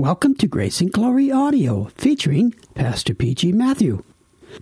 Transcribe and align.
Welcome 0.00 0.34
to 0.36 0.46
Grace 0.46 0.80
and 0.80 0.90
Glory 0.90 1.30
Audio 1.30 1.90
featuring 1.94 2.54
Pastor 2.74 3.12
P.G. 3.12 3.52
Matthew. 3.52 4.02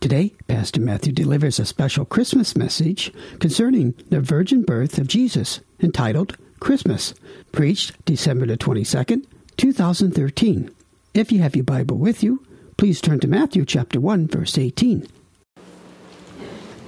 Today, 0.01 0.35
Pastor 0.49 0.81
Matthew 0.81 1.13
delivers 1.13 1.61
a 1.61 1.65
special 1.65 2.05
Christmas 2.05 2.57
message 2.57 3.13
concerning 3.39 3.95
the 4.09 4.21
virgin 4.21 4.63
birth 4.63 4.99
of 4.99 5.07
Jesus 5.07 5.61
entitled 5.79 6.37
Christmas, 6.59 7.15
preached 7.53 8.05
December 8.05 8.47
the 8.47 8.57
22nd, 8.57 9.27
2013. 9.57 10.75
If 11.15 11.31
you 11.31 11.39
have 11.39 11.55
your 11.55 11.65
Bible 11.65 11.99
with 11.99 12.25
you, 12.25 12.45
please 12.77 13.01
turn 13.01 13.21
to 13.21 13.29
Matthew 13.29 13.65
chapter 13.65 14.01
1 14.01 14.27
verse 14.27 14.59
18. 14.59 15.07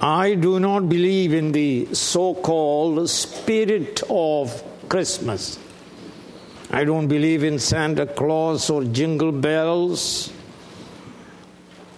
I 0.01 0.35
do 0.35 0.59
not 0.59 0.89
believe 0.89 1.33
in 1.33 1.53
the 1.53 1.87
so 1.95 2.33
called 2.33 3.09
spirit 3.09 4.03
of 4.09 4.61
Christmas. 4.89 5.57
I 6.73 6.85
don't 6.85 7.09
believe 7.09 7.43
in 7.43 7.59
Santa 7.59 8.05
Claus 8.05 8.69
or 8.69 8.85
jingle 8.85 9.33
bells. 9.33 10.31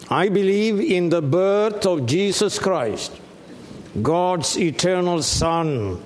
I 0.10 0.30
believe 0.30 0.80
in 0.80 1.10
the 1.10 1.22
birth 1.22 1.86
of 1.86 2.08
Jesus 2.08 2.58
Christ, 2.58 3.12
God's 4.02 4.58
eternal 4.58 5.22
Son. 5.22 6.04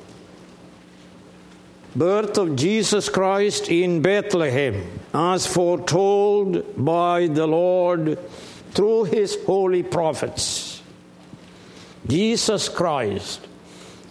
Birth 1.95 2.37
of 2.37 2.57
Jesus 2.57 3.07
Christ 3.07 3.69
in 3.69 4.01
Bethlehem, 4.01 4.99
as 5.13 5.47
foretold 5.47 6.75
by 6.75 7.27
the 7.27 7.47
Lord 7.47 8.19
through 8.71 9.05
his 9.05 9.37
holy 9.45 9.81
prophets. 9.81 10.83
Jesus 12.05 12.67
Christ, 12.67 13.47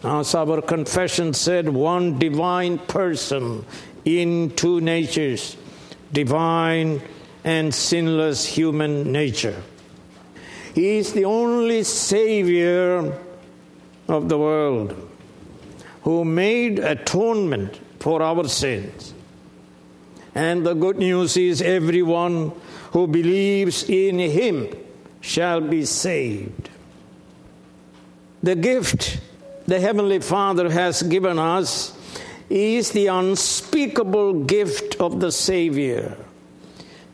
as 0.02 0.34
our 0.34 0.62
confession 0.62 1.34
said, 1.34 1.68
one 1.68 2.18
divine 2.18 2.78
person 2.78 3.66
in 4.06 4.50
two 4.52 4.80
natures, 4.80 5.56
divine 6.12 7.02
and 7.44 7.74
sinless 7.74 8.46
human 8.46 9.12
nature. 9.12 9.60
He 10.74 10.98
is 10.98 11.12
the 11.12 11.24
only 11.24 11.82
Savior 11.82 13.18
of 14.08 14.28
the 14.28 14.38
world 14.38 14.94
who 16.02 16.24
made 16.24 16.78
atonement 16.78 17.80
for 17.98 18.22
our 18.22 18.46
sins. 18.48 19.12
And 20.34 20.64
the 20.64 20.74
good 20.74 20.98
news 20.98 21.36
is 21.36 21.60
everyone 21.60 22.52
who 22.92 23.06
believes 23.06 23.88
in 23.88 24.18
Him 24.18 24.68
shall 25.20 25.60
be 25.60 25.84
saved. 25.84 26.70
The 28.42 28.54
gift 28.54 29.18
the 29.66 29.80
Heavenly 29.80 30.20
Father 30.20 30.70
has 30.70 31.02
given 31.02 31.38
us 31.38 31.95
is 32.48 32.92
the 32.92 33.08
unspeakable 33.08 34.44
gift 34.44 34.96
of 35.00 35.20
the 35.20 35.32
Savior, 35.32 36.16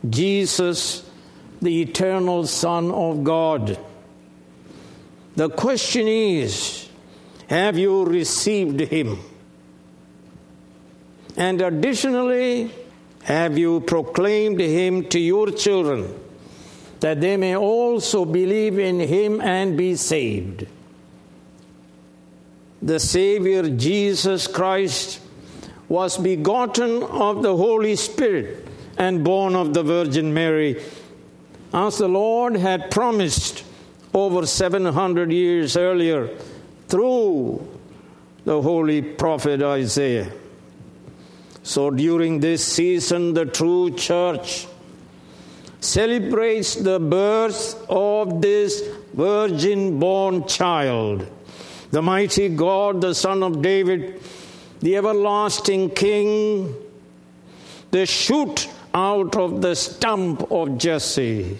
Jesus, 0.07 1.09
the 1.61 1.81
eternal 1.81 2.45
Son 2.45 2.91
of 2.91 3.23
God. 3.23 3.77
The 5.35 5.49
question 5.49 6.07
is 6.07 6.87
have 7.47 7.77
you 7.77 8.05
received 8.05 8.79
Him? 8.79 9.19
And 11.35 11.61
additionally, 11.61 12.71
have 13.23 13.57
you 13.57 13.79
proclaimed 13.79 14.59
Him 14.59 15.07
to 15.09 15.19
your 15.19 15.49
children 15.49 16.13
that 16.99 17.19
they 17.21 17.37
may 17.37 17.55
also 17.55 18.23
believe 18.23 18.77
in 18.77 18.99
Him 18.99 19.41
and 19.41 19.75
be 19.75 19.95
saved? 19.95 20.67
the 22.83 22.99
Savior 22.99 23.69
Jesus 23.69 24.45
Christ 24.45 25.21
was 25.93 26.17
begotten 26.17 27.03
of 27.03 27.43
the 27.43 27.55
Holy 27.55 27.95
Spirit 27.95 28.67
and 28.97 29.23
born 29.23 29.55
of 29.55 29.75
the 29.75 29.83
Virgin 29.83 30.33
Mary, 30.33 30.81
as 31.71 31.99
the 31.99 32.07
Lord 32.07 32.55
had 32.55 32.89
promised 32.89 33.63
over 34.11 34.47
700 34.47 35.31
years 35.31 35.77
earlier 35.77 36.35
through 36.87 37.61
the 38.43 38.59
holy 38.59 39.03
prophet 39.03 39.61
Isaiah. 39.61 40.31
So 41.61 41.91
during 41.91 42.39
this 42.39 42.65
season, 42.65 43.35
the 43.35 43.45
true 43.45 43.91
church 43.91 44.65
celebrates 45.79 46.73
the 46.73 46.99
birth 46.99 47.85
of 47.87 48.41
this 48.41 48.81
virgin 49.13 49.99
born 49.99 50.47
child 50.47 51.27
the 51.93 52.01
mighty 52.01 52.49
God, 52.49 53.01
the 53.01 53.13
Son 53.13 53.43
of 53.43 53.61
David, 53.61 54.19
the 54.83 54.97
everlasting 54.97 55.89
King, 55.91 56.75
the 57.91 58.05
shoot 58.05 58.67
out 58.93 59.33
of 59.37 59.61
the 59.61 59.77
stump 59.77 60.51
of 60.51 60.77
Jesse, 60.77 61.57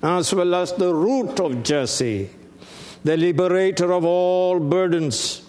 as 0.00 0.32
well 0.32 0.54
as 0.54 0.72
the 0.74 0.94
root 0.94 1.40
of 1.40 1.64
Jesse, 1.64 2.30
the 3.02 3.16
liberator 3.16 3.92
of 3.92 4.04
all 4.04 4.60
burdens, 4.60 5.42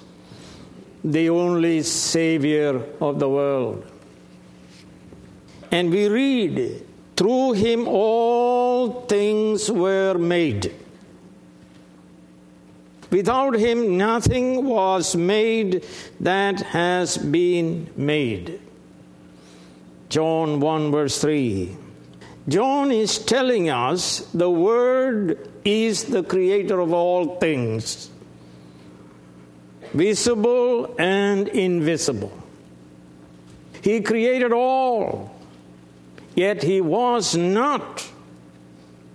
the 1.04 1.30
only 1.30 1.84
Savior 1.84 2.84
of 3.00 3.20
the 3.20 3.30
world. 3.30 3.86
And 5.70 5.92
we 5.92 6.08
read, 6.08 6.84
through 7.16 7.54
him 7.54 7.88
all 7.88 9.06
things 9.06 9.70
were 9.70 10.18
made. 10.18 10.74
Without 13.10 13.56
him, 13.56 13.98
nothing 13.98 14.66
was 14.66 15.16
made 15.16 15.86
that 16.20 16.60
has 16.60 17.18
been 17.18 17.90
made. 17.96 18.60
John 20.10 20.60
1, 20.60 20.92
verse 20.92 21.20
3. 21.20 21.76
John 22.48 22.92
is 22.92 23.20
telling 23.20 23.70
us 23.70 24.20
the 24.34 24.50
Word 24.50 25.50
is 25.66 26.06
the 26.06 26.24
creator 26.24 26.80
of 26.80 26.94
all 26.94 27.38
things, 27.40 28.10
visible 29.94 30.96
and 30.98 31.48
invisible. 31.50 32.32
He 33.82 34.02
created 34.02 34.54
all, 34.54 35.36
yet 36.36 36.64
he 36.64 36.80
was 36.82 37.36
not 37.36 38.10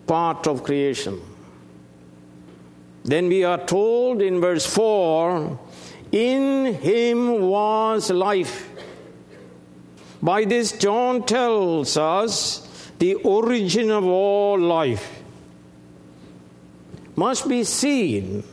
part 0.06 0.46
of 0.46 0.62
creation. 0.62 1.20
Then 3.04 3.28
we 3.28 3.44
are 3.44 3.58
told 3.58 4.22
in 4.22 4.40
verse 4.40 4.66
4 4.66 5.58
In 6.12 6.74
him 6.74 7.40
was 7.40 8.10
life. 8.10 8.68
By 10.22 10.44
this, 10.44 10.72
John 10.72 11.24
tells 11.24 11.96
us 11.96 12.68
the 12.98 13.14
origin 13.14 13.90
of 13.90 14.04
all 14.04 14.58
life 14.58 15.22
must 17.16 17.48
be 17.48 17.64
seen 17.64 18.44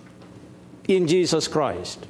in 0.88 1.08
Jesus 1.08 1.48
Christ. 1.48 2.06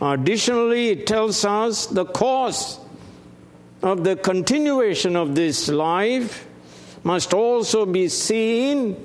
Additionally, 0.00 0.88
it 0.88 1.06
tells 1.06 1.44
us 1.44 1.86
the 1.86 2.06
cause 2.06 2.80
of 3.82 4.04
the 4.04 4.16
continuation 4.16 5.14
of 5.14 5.34
this 5.34 5.68
life 5.68 6.46
must 7.04 7.34
also 7.34 7.84
be 7.84 8.08
seen 8.08 8.96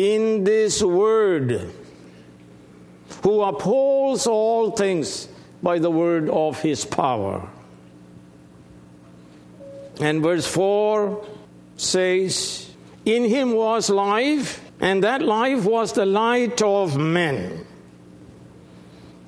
in 0.00 0.44
this 0.44 0.82
word, 0.82 1.70
who 3.22 3.42
upholds 3.42 4.26
all 4.26 4.70
things 4.70 5.28
by 5.62 5.78
the 5.78 5.90
word 5.90 6.30
of 6.30 6.60
his 6.60 6.86
power. 6.86 7.46
And 10.00 10.22
verse 10.22 10.46
4 10.46 11.26
says, 11.76 12.70
In 13.04 13.24
him 13.24 13.52
was 13.52 13.90
life, 13.90 14.64
and 14.80 15.04
that 15.04 15.20
life 15.20 15.66
was 15.66 15.92
the 15.92 16.06
light 16.06 16.62
of 16.62 16.96
men. 16.96 17.66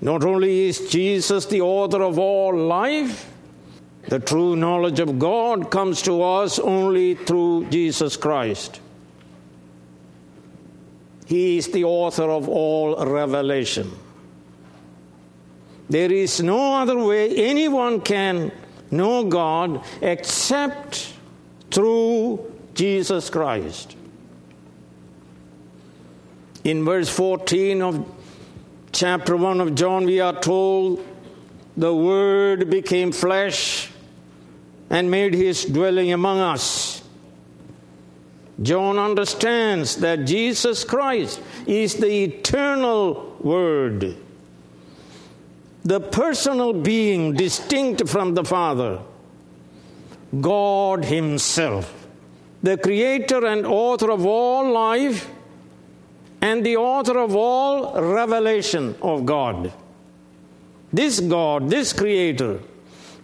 Not 0.01 0.25
only 0.25 0.69
is 0.69 0.89
Jesus 0.89 1.45
the 1.47 1.61
author 1.61 2.03
of 2.03 2.19
all 2.19 2.57
life, 2.57 3.31
the 4.09 4.19
true 4.19 4.57
knowledge 4.57 5.01
of 5.01 5.19
God 5.19 5.71
comes 5.71 6.03
to 6.03 6.23
us 6.23 6.59
only 6.59 7.15
through 7.15 7.67
Jesus 7.71 8.17
Christ. 8.17 8.82
He 11.27 11.59
is 11.59 11.69
the 11.69 11.85
author 11.85 12.31
of 12.31 12.49
all 12.49 13.05
revelation. 13.07 13.91
There 15.89 16.11
is 16.11 16.43
no 16.43 16.77
other 16.77 16.99
way 16.99 17.35
anyone 17.37 18.01
can 18.01 18.51
know 18.91 19.25
God 19.25 19.85
except 20.01 21.13
through 21.71 22.53
Jesus 22.75 23.31
Christ. 23.31 23.97
In 26.65 26.85
verse 26.85 27.09
14 27.09 27.83
of 27.83 28.07
chapter 28.93 29.37
1 29.37 29.61
of 29.61 29.75
John, 29.75 30.05
we 30.05 30.21
are 30.21 30.39
told 30.39 31.05
the 31.77 31.95
Word 31.95 32.71
became 32.71 33.11
flesh 33.13 33.91
and 34.91 35.11
made 35.11 35.35
his 35.35 35.65
dwelling 35.65 36.13
among 36.13 36.39
us. 36.39 37.02
John 38.61 38.99
understands 38.99 39.97
that 39.97 40.25
Jesus 40.27 40.85
Christ 40.85 41.41
is 41.67 41.95
the 41.95 42.25
eternal 42.25 43.37
Word, 43.41 44.17
the 45.85 46.01
personal 46.01 46.73
being 46.73 47.35
distinct 47.35 48.09
from 48.09 48.35
the 48.35 48.45
Father, 48.45 49.01
God 50.41 51.05
Himself, 51.05 52.07
the 52.63 52.77
creator 52.77 53.47
and 53.47 53.67
author 53.67 54.11
of 54.11 54.27
all 54.27 54.71
life 54.71 55.29
and 56.41 56.67
the 56.67 56.77
author 56.77 57.19
of 57.19 57.35
all 57.35 58.01
revelation 58.01 58.95
of 59.01 59.25
God. 59.25 59.73
This 60.93 61.21
God, 61.21 61.71
this 61.71 61.93
creator, 61.93 62.61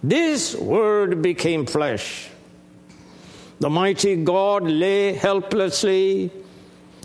this 0.02 0.54
word 0.54 1.20
became 1.20 1.66
flesh. 1.66 2.27
The 3.60 3.70
mighty 3.70 4.16
God 4.16 4.64
lay 4.64 5.12
helplessly 5.14 6.30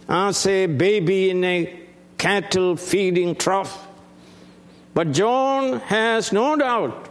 as 0.08 0.46
a 0.46 0.68
baby 0.68 1.30
in 1.30 1.44
a 1.44 1.80
cattle 2.18 2.76
feeding 2.76 3.36
trough. 3.36 3.88
But 4.94 5.12
John 5.12 5.80
has 5.80 6.32
no 6.32 6.56
doubt 6.56 7.10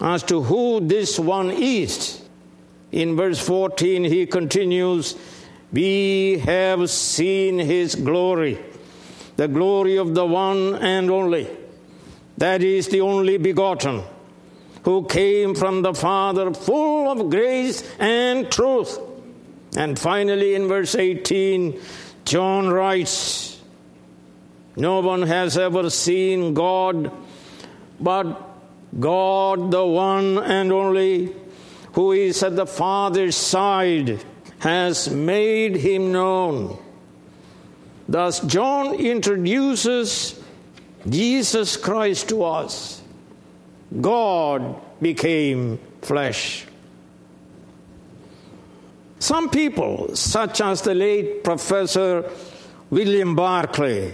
as 0.00 0.22
to 0.24 0.42
who 0.42 0.80
this 0.80 1.18
one 1.18 1.50
is. 1.50 2.22
In 2.90 3.16
verse 3.16 3.38
14, 3.38 4.04
he 4.04 4.26
continues, 4.26 5.14
We 5.72 6.38
have 6.38 6.88
seen 6.88 7.58
his 7.58 7.94
glory, 7.94 8.58
the 9.36 9.46
glory 9.46 9.96
of 9.98 10.14
the 10.14 10.24
one 10.24 10.76
and 10.76 11.10
only, 11.10 11.48
that 12.38 12.62
is 12.62 12.88
the 12.88 13.02
only 13.02 13.36
begotten, 13.36 14.02
who 14.84 15.04
came 15.06 15.54
from 15.54 15.82
the 15.82 15.94
Father, 15.94 16.52
full 16.54 17.10
of 17.10 17.30
grace 17.30 17.82
and 17.98 18.50
truth. 18.50 18.98
And 19.76 19.98
finally, 19.98 20.54
in 20.54 20.68
verse 20.68 20.94
18, 20.94 21.80
John 22.24 22.68
writes, 22.68 23.60
No 24.76 25.00
one 25.00 25.22
has 25.22 25.58
ever 25.58 25.90
seen 25.90 26.54
God 26.54 27.12
but 28.00 28.48
God, 28.98 29.70
the 29.70 29.84
one 29.84 30.38
and 30.38 30.72
only, 30.72 31.34
who 31.92 32.12
is 32.12 32.42
at 32.42 32.56
the 32.56 32.66
Father's 32.66 33.36
side, 33.36 34.24
has 34.58 35.10
made 35.10 35.76
him 35.76 36.12
known. 36.12 36.78
Thus, 38.08 38.40
John 38.40 38.94
introduces 38.94 40.42
Jesus 41.08 41.76
Christ 41.76 42.30
to 42.30 42.42
us. 42.42 42.99
God 43.98 44.80
became 45.00 45.78
flesh. 46.02 46.66
Some 49.18 49.50
people, 49.50 50.14
such 50.14 50.60
as 50.60 50.82
the 50.82 50.94
late 50.94 51.44
Professor 51.44 52.30
William 52.90 53.34
Barclay, 53.34 54.12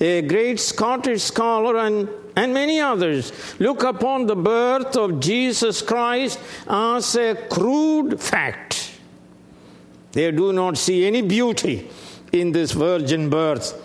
a 0.00 0.22
great 0.22 0.60
Scottish 0.60 1.22
scholar 1.22 1.78
and 1.78 2.08
and 2.36 2.52
many 2.52 2.80
others 2.80 3.32
look 3.60 3.82
upon 3.84 4.26
the 4.26 4.36
birth 4.36 4.96
of 4.96 5.20
Jesus 5.20 5.82
Christ 5.82 6.40
as 6.66 7.14
a 7.14 7.34
crude 7.48 8.20
fact. 8.20 8.90
They 10.12 10.30
do 10.32 10.52
not 10.52 10.78
see 10.78 11.06
any 11.06 11.22
beauty 11.22 11.88
in 12.32 12.52
this 12.52 12.72
virgin 12.72 13.30
birth. 13.30 13.80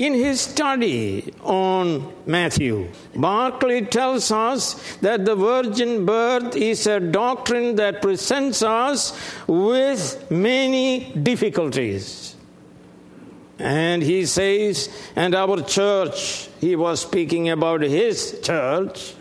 In 0.00 0.14
his 0.14 0.40
study 0.40 1.30
on 1.42 2.10
Matthew, 2.24 2.88
Barclay 3.14 3.82
tells 3.82 4.30
us 4.30 4.96
that 5.02 5.26
the 5.26 5.36
virgin 5.36 6.06
birth 6.06 6.56
is 6.56 6.86
a 6.86 7.00
doctrine 7.00 7.76
that 7.76 8.00
presents 8.00 8.62
us 8.62 9.12
with 9.46 10.30
many 10.30 11.12
difficulties. 11.12 12.34
And 13.58 14.02
he 14.02 14.24
says, 14.24 14.88
and 15.16 15.34
our 15.34 15.60
church, 15.64 16.48
he 16.62 16.76
was 16.76 17.02
speaking 17.02 17.50
about 17.50 17.82
his 17.82 18.40
church, 18.42 19.12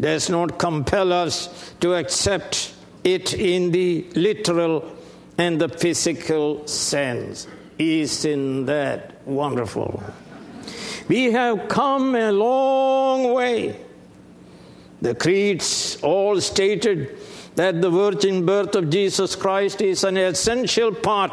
does 0.00 0.28
not 0.28 0.58
compel 0.58 1.12
us 1.12 1.72
to 1.78 1.94
accept 1.94 2.74
it 3.04 3.32
in 3.32 3.70
the 3.70 4.04
literal 4.16 4.92
and 5.38 5.60
the 5.60 5.68
physical 5.68 6.66
sense. 6.66 7.46
Isn't 7.80 8.66
that 8.66 9.26
wonderful? 9.26 10.02
We 11.08 11.32
have 11.32 11.66
come 11.68 12.14
a 12.14 12.30
long 12.30 13.32
way. 13.32 13.74
The 15.00 15.14
creeds 15.14 15.96
all 16.02 16.42
stated 16.42 17.16
that 17.54 17.80
the 17.80 17.88
virgin 17.88 18.44
birth 18.44 18.74
of 18.74 18.90
Jesus 18.90 19.34
Christ 19.34 19.80
is 19.80 20.04
an 20.04 20.18
essential 20.18 20.94
part 20.94 21.32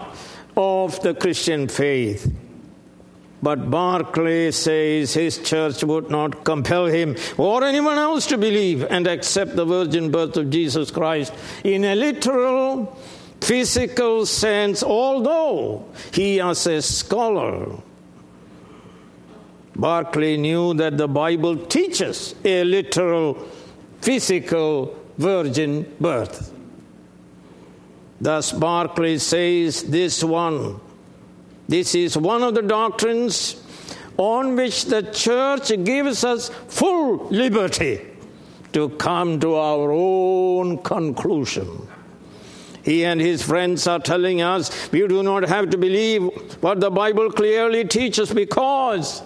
of 0.56 1.02
the 1.02 1.14
Christian 1.14 1.68
faith. 1.68 2.34
But 3.44 3.70
Barclay 3.70 4.52
says 4.52 5.14
his 5.14 5.40
church 5.40 5.84
would 5.84 6.10
not 6.10 6.46
compel 6.46 6.86
him 6.86 7.18
or 7.38 7.66
anyone 7.66 7.98
else 7.98 8.26
to 8.28 8.38
believe 8.38 8.86
and 8.90 9.06
accept 9.06 9.58
the 9.58 9.66
virgin 9.66 10.12
birth 10.12 10.38
of 10.38 10.50
Jesus 10.50 10.92
Christ 10.92 11.34
in 11.66 11.84
a 11.84 11.94
literal, 11.94 12.98
physical 13.48 14.26
sense, 14.26 14.84
although 14.84 15.86
he, 16.12 16.42
as 16.42 16.68
a 16.68 16.82
scholar, 16.82 17.78
Barclay 19.74 20.36
knew 20.36 20.74
that 20.74 20.98
the 20.98 21.08
Bible 21.08 21.56
teaches 21.66 22.36
a 22.44 22.66
literal, 22.66 23.36
physical 24.02 25.00
virgin 25.18 25.96
birth. 25.98 26.52
Thus, 28.20 28.52
Barclay 28.52 29.18
says 29.18 29.84
this 29.84 30.22
one, 30.26 30.82
this 31.70 31.96
is 31.96 32.18
one 32.18 32.44
of 32.44 32.54
the 32.54 32.64
doctrines 32.64 33.64
on 34.18 34.58
which 34.58 34.86
the 34.86 35.04
church 35.04 35.72
gives 35.86 36.26
us 36.26 36.50
full 36.68 37.28
liberty 37.30 38.02
to 38.74 38.90
come 38.90 39.40
to 39.40 39.54
our 39.56 39.92
own 39.94 40.80
conclusion. 40.80 41.88
He 42.88 43.04
and 43.04 43.20
his 43.20 43.44
friends 43.44 43.86
are 43.86 44.00
telling 44.00 44.42
us 44.42 44.90
we 44.94 45.06
do 45.06 45.22
not 45.22 45.44
have 45.44 45.72
to 45.72 45.78
believe 45.78 46.22
what 46.64 46.80
the 46.80 46.90
Bible 46.90 47.30
clearly 47.30 47.84
teaches 47.84 48.34
because 48.34 49.22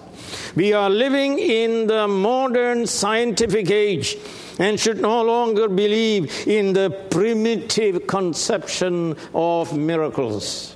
we 0.56 0.72
are 0.72 0.90
living 0.90 1.38
in 1.38 1.86
the 1.86 2.08
modern 2.08 2.88
scientific 2.88 3.70
age 3.70 4.18
and 4.58 4.80
should 4.80 5.00
no 5.00 5.22
longer 5.22 5.68
believe 5.68 6.48
in 6.48 6.72
the 6.72 6.90
primitive 7.10 8.08
conception 8.08 9.14
of 9.32 9.78
miracles. 9.78 10.74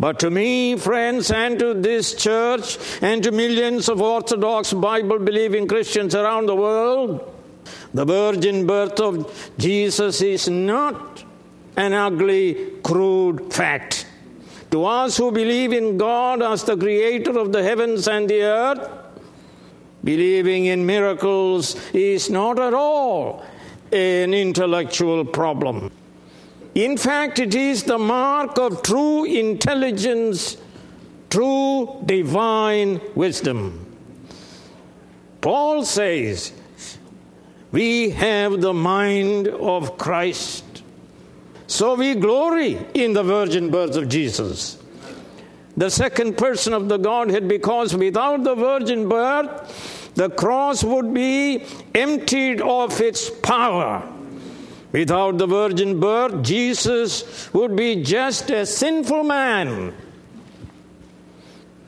But 0.00 0.18
to 0.20 0.30
me, 0.30 0.76
friends, 0.76 1.30
and 1.30 1.60
to 1.60 1.74
this 1.74 2.14
church, 2.16 2.76
and 3.00 3.22
to 3.22 3.30
millions 3.30 3.88
of 3.88 4.02
Orthodox 4.02 4.72
Bible 4.72 5.20
believing 5.20 5.68
Christians 5.68 6.16
around 6.16 6.46
the 6.46 6.56
world, 6.56 7.32
the 7.94 8.04
virgin 8.04 8.66
birth 8.66 8.98
of 8.98 9.52
Jesus 9.58 10.20
is 10.20 10.48
not 10.48 11.15
an 11.76 11.92
ugly, 11.92 12.72
crude 12.82 13.52
fact. 13.52 14.06
To 14.70 14.84
us 14.84 15.16
who 15.16 15.30
believe 15.30 15.72
in 15.72 15.96
God 15.96 16.42
as 16.42 16.64
the 16.64 16.76
creator 16.76 17.38
of 17.38 17.52
the 17.52 17.62
heavens 17.62 18.08
and 18.08 18.28
the 18.28 18.42
earth, 18.42 19.06
Believing 20.06 20.66
in 20.66 20.86
miracles 20.86 21.74
is 21.92 22.30
not 22.30 22.60
at 22.60 22.72
all 22.72 23.44
an 23.90 24.34
intellectual 24.34 25.24
problem. 25.24 25.90
In 26.76 26.96
fact, 26.96 27.40
it 27.40 27.56
is 27.56 27.82
the 27.82 27.98
mark 27.98 28.56
of 28.56 28.84
true 28.84 29.24
intelligence, 29.24 30.58
true 31.28 32.00
divine 32.06 33.00
wisdom. 33.16 33.84
Paul 35.40 35.84
says, 35.84 36.52
We 37.72 38.10
have 38.10 38.60
the 38.60 38.74
mind 38.74 39.48
of 39.48 39.98
Christ. 39.98 40.62
So 41.66 41.94
we 41.94 42.14
glory 42.14 42.78
in 42.94 43.12
the 43.12 43.22
virgin 43.22 43.70
birth 43.70 43.96
of 43.96 44.08
Jesus 44.08 44.78
the 45.76 45.90
second 45.90 46.38
person 46.38 46.72
of 46.72 46.88
the 46.88 46.96
Godhead, 46.96 47.48
because 47.48 47.94
without 47.94 48.44
the 48.44 48.54
virgin 48.54 49.08
birth, 49.08 50.14
the 50.14 50.30
cross 50.30 50.82
would 50.82 51.12
be 51.12 51.64
emptied 51.94 52.62
of 52.62 52.98
its 53.00 53.28
power. 53.28 54.10
Without 54.92 55.36
the 55.36 55.46
virgin 55.46 56.00
birth, 56.00 56.42
Jesus 56.42 57.52
would 57.52 57.76
be 57.76 58.02
just 58.02 58.48
a 58.48 58.64
sinful 58.64 59.24
man, 59.24 59.92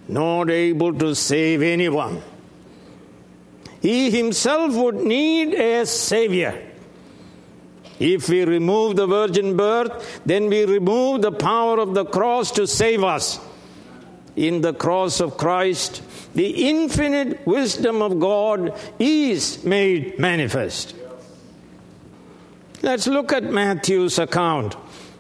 not 0.07 0.51
able 0.51 0.93
to 0.93 1.15
save 1.15 1.63
anyone. 1.63 2.21
He 3.81 4.11
himself 4.11 4.75
would 4.75 4.97
need 4.97 5.55
a 5.55 5.87
savior. 5.87 6.68
If 7.99 8.29
we 8.29 8.45
remove 8.45 8.97
the 8.97 9.07
virgin 9.07 9.57
birth, 9.57 10.21
then 10.25 10.49
we 10.49 10.65
remove 10.65 11.23
the 11.23 11.33
power 11.33 11.79
of 11.79 11.95
the 11.95 12.05
cross 12.05 12.53
to 12.53 12.67
save 12.67 13.03
us 13.03 13.41
in 14.39 14.61
the 14.61 14.73
cross 14.73 15.21
of 15.21 15.37
Christ, 15.37 16.01
the 16.35 16.69
infinite 16.69 17.45
wisdom 17.45 18.01
of 18.01 18.21
God 18.21 18.73
is 18.99 19.65
made 19.65 20.19
manifest. 20.19 20.95
Let's 22.81 23.09
look 23.09 23.33
at 23.33 23.43
Matthew's 23.43 24.19
account. 24.19 24.77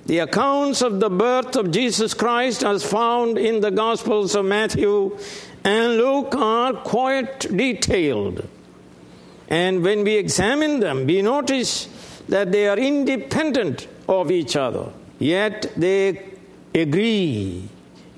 The 0.07 0.21
accounts 0.21 0.83
of 0.83 1.01
the 1.01 1.11
birth 1.11 1.57
of 1.57 1.73
Jesus 1.73 2.15
Christ, 2.15 2.63
as 2.63 2.85
found 2.85 3.37
in 3.37 3.61
the 3.61 3.73
Gospels 3.73 4.37
of 4.37 4.45
Matthew 4.45 5.19
and 5.65 5.97
Luke, 5.97 6.35
are 6.37 6.75
quite 6.75 7.41
detailed. 7.41 8.49
And 9.49 9.83
when 9.83 10.05
we 10.05 10.15
examine 10.15 10.79
them, 10.79 11.07
we 11.07 11.23
notice 11.23 11.89
that 12.29 12.53
they 12.53 12.69
are 12.69 12.79
independent 12.79 13.89
of 14.09 14.31
each 14.31 14.57
other, 14.57 14.93
yet 15.19 15.73
they 15.77 16.23
agree 16.75 17.69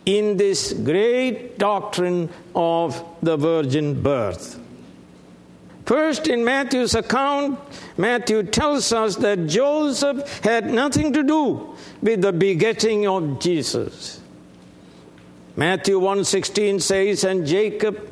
in 0.06 0.36
this 0.36 0.72
great 0.72 1.58
doctrine 1.58 2.28
of 2.54 3.02
the 3.22 3.36
virgin 3.36 4.02
birth. 4.02 4.58
First, 5.86 6.28
in 6.28 6.44
Matthew's 6.44 6.94
account, 6.94 7.58
Matthew 7.96 8.44
tells 8.44 8.92
us 8.92 9.16
that 9.16 9.46
Joseph 9.46 10.40
had 10.44 10.66
nothing 10.66 11.12
to 11.14 11.22
do 11.22 11.74
with 12.00 12.22
the 12.22 12.32
begetting 12.32 13.08
of 13.08 13.40
Jesus. 13.40 14.20
Matthew 15.56 15.98
1:16 15.98 16.78
says, 16.80 17.24
"And 17.24 17.46
Jacob, 17.46 18.09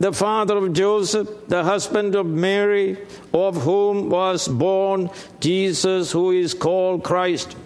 the 0.00 0.12
father 0.12 0.56
of 0.56 0.72
Joseph, 0.72 1.28
the 1.48 1.64
husband 1.64 2.14
of 2.14 2.26
Mary, 2.26 2.98
of 3.32 3.62
whom 3.62 4.10
was 4.10 4.48
born 4.48 5.10
Jesus, 5.40 6.12
who 6.12 6.30
is 6.30 6.54
called 6.54 7.04
Christ." 7.04 7.56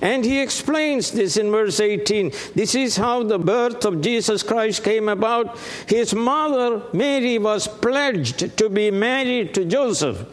And 0.00 0.24
he 0.24 0.40
explains 0.40 1.10
this 1.10 1.36
in 1.36 1.50
verse 1.50 1.80
18. 1.80 2.30
This 2.54 2.74
is 2.74 2.96
how 2.96 3.24
the 3.24 3.38
birth 3.38 3.84
of 3.84 4.00
Jesus 4.00 4.42
Christ 4.44 4.84
came 4.84 5.08
about. 5.08 5.58
His 5.86 6.14
mother, 6.14 6.82
Mary, 6.92 7.38
was 7.38 7.66
pledged 7.66 8.56
to 8.56 8.68
be 8.68 8.90
married 8.92 9.54
to 9.54 9.64
Joseph. 9.64 10.24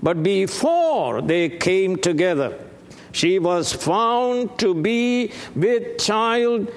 But 0.00 0.22
before 0.22 1.22
they 1.22 1.48
came 1.48 1.96
together, 1.96 2.54
she 3.10 3.38
was 3.38 3.72
found 3.72 4.58
to 4.58 4.74
be 4.74 5.32
with 5.54 5.98
child 5.98 6.68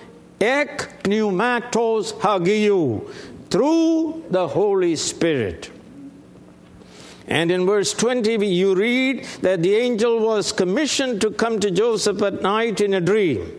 ek 0.41 1.03
pneumatos 1.03 2.13
hagiou 2.13 3.01
through 3.55 4.25
the 4.31 4.49
Holy 4.49 4.97
Spirit. 4.97 5.71
And 7.25 7.49
in 7.49 7.65
verse 7.65 7.93
20, 7.93 8.45
you 8.47 8.75
read 8.75 9.23
that 9.43 9.63
the 9.63 9.75
angel 9.75 10.19
was 10.19 10.51
commissioned 10.51 11.21
to 11.21 11.31
come 11.31 11.61
to 11.61 11.71
Joseph 11.71 12.21
at 12.21 12.41
night 12.41 12.81
in 12.81 12.93
a 12.93 12.99
dream. 12.99 13.49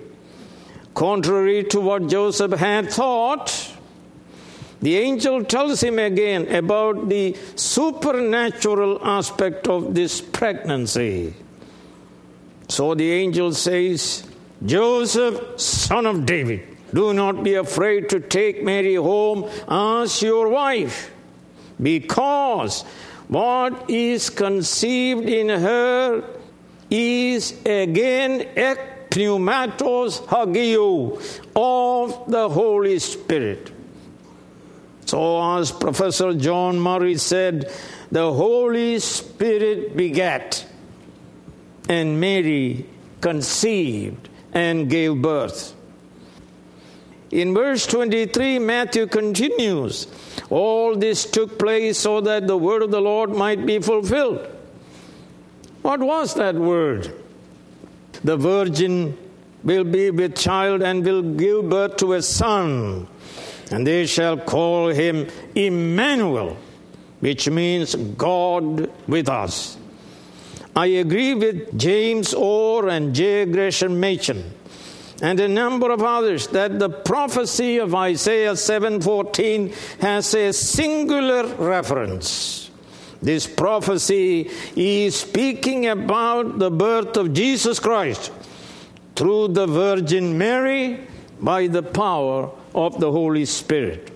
Contrary 0.92 1.64
to 1.64 1.80
what 1.80 2.08
Joseph 2.08 2.52
had 2.52 2.92
thought, 2.92 3.74
the 4.82 4.98
angel 4.98 5.42
tells 5.42 5.82
him 5.82 5.98
again 5.98 6.54
about 6.54 7.08
the 7.08 7.34
supernatural 7.54 9.00
aspect 9.02 9.66
of 9.66 9.94
this 9.94 10.20
pregnancy. 10.20 11.32
So 12.68 12.94
the 12.94 13.10
angel 13.10 13.54
says, 13.54 14.28
Joseph, 14.62 15.58
son 15.58 16.04
of 16.04 16.26
David, 16.26 16.75
do 16.96 17.12
not 17.12 17.44
be 17.44 17.54
afraid 17.54 18.08
to 18.08 18.20
take 18.20 18.64
Mary 18.64 18.94
home 18.94 19.44
as 19.68 20.22
your 20.22 20.48
wife, 20.48 21.10
because 21.80 22.82
what 23.28 23.90
is 23.90 24.30
conceived 24.30 25.28
in 25.28 25.50
her 25.50 26.24
is 26.88 27.52
again 27.66 28.40
ek 28.56 29.10
pneumatos 29.10 30.24
hagiou 30.32 31.20
of 31.54 32.30
the 32.30 32.48
Holy 32.48 32.98
Spirit. 32.98 33.72
So, 35.04 35.20
as 35.58 35.70
Professor 35.70 36.32
John 36.34 36.80
Murray 36.80 37.16
said, 37.16 37.70
the 38.10 38.32
Holy 38.32 38.98
Spirit 38.98 39.96
begat, 39.96 40.64
and 41.88 42.18
Mary 42.18 42.86
conceived 43.20 44.28
and 44.52 44.88
gave 44.88 45.20
birth. 45.20 45.75
In 47.30 47.54
verse 47.54 47.86
23, 47.86 48.58
Matthew 48.60 49.06
continues 49.06 50.06
all 50.48 50.94
this 50.94 51.24
took 51.24 51.58
place 51.58 51.98
so 51.98 52.20
that 52.20 52.46
the 52.46 52.56
word 52.56 52.82
of 52.82 52.90
the 52.90 53.00
Lord 53.00 53.30
might 53.30 53.66
be 53.66 53.80
fulfilled. 53.80 54.46
What 55.82 56.00
was 56.00 56.34
that 56.34 56.54
word? 56.54 57.12
The 58.22 58.36
virgin 58.36 59.16
will 59.64 59.84
be 59.84 60.10
with 60.10 60.36
child 60.36 60.82
and 60.82 61.04
will 61.04 61.22
give 61.22 61.68
birth 61.68 61.96
to 61.98 62.14
a 62.14 62.22
son, 62.22 63.08
and 63.70 63.86
they 63.86 64.06
shall 64.06 64.36
call 64.36 64.88
him 64.88 65.28
Emmanuel, 65.54 66.56
which 67.20 67.48
means 67.50 67.94
God 67.94 68.90
with 69.08 69.28
us. 69.28 69.76
I 70.76 70.86
agree 70.86 71.34
with 71.34 71.76
James 71.76 72.34
Orr 72.34 72.88
and 72.88 73.14
J. 73.14 73.46
Gresham 73.46 73.98
Machen 73.98 74.52
and 75.22 75.40
a 75.40 75.48
number 75.48 75.90
of 75.90 76.02
others 76.02 76.46
that 76.48 76.78
the 76.78 76.90
prophecy 76.90 77.78
of 77.78 77.94
Isaiah 77.94 78.56
7:14 78.56 79.72
has 80.00 80.34
a 80.34 80.52
singular 80.52 81.46
reference. 81.56 82.70
This 83.22 83.46
prophecy 83.46 84.50
is 84.76 85.16
speaking 85.16 85.86
about 85.86 86.58
the 86.58 86.70
birth 86.70 87.16
of 87.16 87.32
Jesus 87.32 87.80
Christ 87.80 88.30
through 89.14 89.48
the 89.48 89.66
Virgin 89.66 90.36
Mary 90.36 91.00
by 91.40 91.66
the 91.66 91.82
power 91.82 92.50
of 92.74 93.00
the 93.00 93.10
Holy 93.10 93.46
Spirit. 93.46 94.15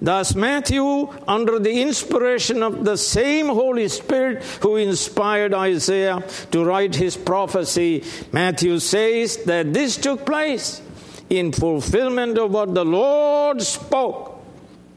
Thus, 0.00 0.34
Matthew, 0.34 1.08
under 1.26 1.58
the 1.58 1.80
inspiration 1.80 2.62
of 2.62 2.84
the 2.84 2.96
same 2.96 3.46
Holy 3.46 3.88
Spirit 3.88 4.42
who 4.60 4.76
inspired 4.76 5.54
Isaiah 5.54 6.22
to 6.50 6.64
write 6.64 6.94
his 6.94 7.16
prophecy, 7.16 8.04
Matthew 8.30 8.78
says 8.78 9.38
that 9.44 9.72
this 9.72 9.96
took 9.96 10.26
place 10.26 10.82
in 11.30 11.52
fulfillment 11.52 12.38
of 12.38 12.52
what 12.52 12.74
the 12.74 12.84
Lord 12.84 13.62
spoke 13.62 14.44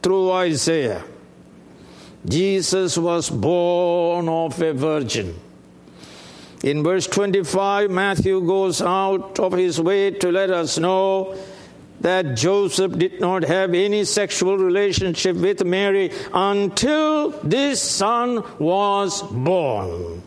through 0.02 0.32
Isaiah. 0.32 1.02
Jesus 2.26 2.98
was 2.98 3.30
born 3.30 4.28
of 4.28 4.60
a 4.60 4.74
virgin. 4.74 5.34
In 6.62 6.82
verse 6.82 7.06
25, 7.06 7.90
Matthew 7.90 8.46
goes 8.46 8.82
out 8.82 9.40
of 9.40 9.52
his 9.52 9.80
way 9.80 10.10
to 10.10 10.30
let 10.30 10.50
us 10.50 10.76
know 10.76 11.34
that 12.00 12.34
Joseph 12.36 12.98
did 12.98 13.20
not 13.20 13.44
have 13.44 13.74
any 13.74 14.04
sexual 14.04 14.56
relationship 14.56 15.36
with 15.36 15.64
Mary 15.64 16.10
until 16.32 17.30
this 17.42 17.82
son 17.82 18.42
was 18.58 19.22
born. 19.22 20.22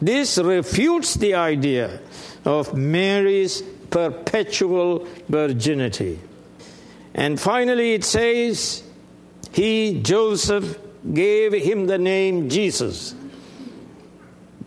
This 0.00 0.38
refutes 0.38 1.14
the 1.14 1.34
idea 1.34 2.00
of 2.44 2.74
Mary's 2.74 3.62
perpetual 3.90 5.06
virginity. 5.28 6.18
And 7.14 7.40
finally, 7.40 7.94
it 7.94 8.04
says, 8.04 8.82
He, 9.52 10.00
Joseph, 10.02 10.78
gave 11.12 11.52
him 11.52 11.86
the 11.86 11.98
name 11.98 12.48
Jesus. 12.48 13.14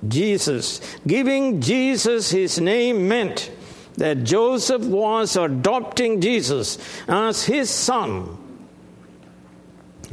Jesus. 0.08 0.82
Giving 1.06 1.62
Jesus 1.62 2.32
his 2.32 2.60
name 2.60 3.08
meant 3.08 3.52
that 4.02 4.24
Joseph 4.24 4.82
was 4.82 5.36
adopting 5.36 6.22
Jesus 6.22 6.80
as 7.08 7.46
his 7.46 7.70
son 7.70 8.36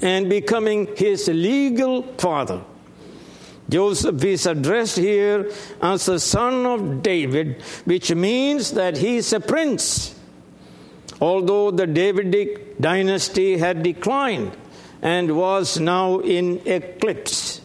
and 0.03 0.29
becoming 0.29 0.95
his 0.95 1.27
legal 1.29 2.03
father. 2.19 2.61
Joseph 3.71 4.23
is 4.23 4.45
addressed 4.45 4.99
here 4.99 5.51
as 5.81 6.05
the 6.05 6.21
son 6.21 6.67
of 6.67 7.03
David, 7.03 7.63
which 7.87 8.15
means 8.15 8.73
that 8.73 8.99
he 8.99 9.17
is 9.17 9.33
a 9.33 9.41
prince. 9.41 10.15
Although 11.19 11.71
the 11.71 11.87
Davidic 11.87 12.79
dynasty 12.79 13.57
had 13.57 13.83
declined 13.83 14.55
and 15.01 15.35
was 15.35 15.81
now 15.81 16.19
in 16.19 16.61
eclipse. 16.67 17.63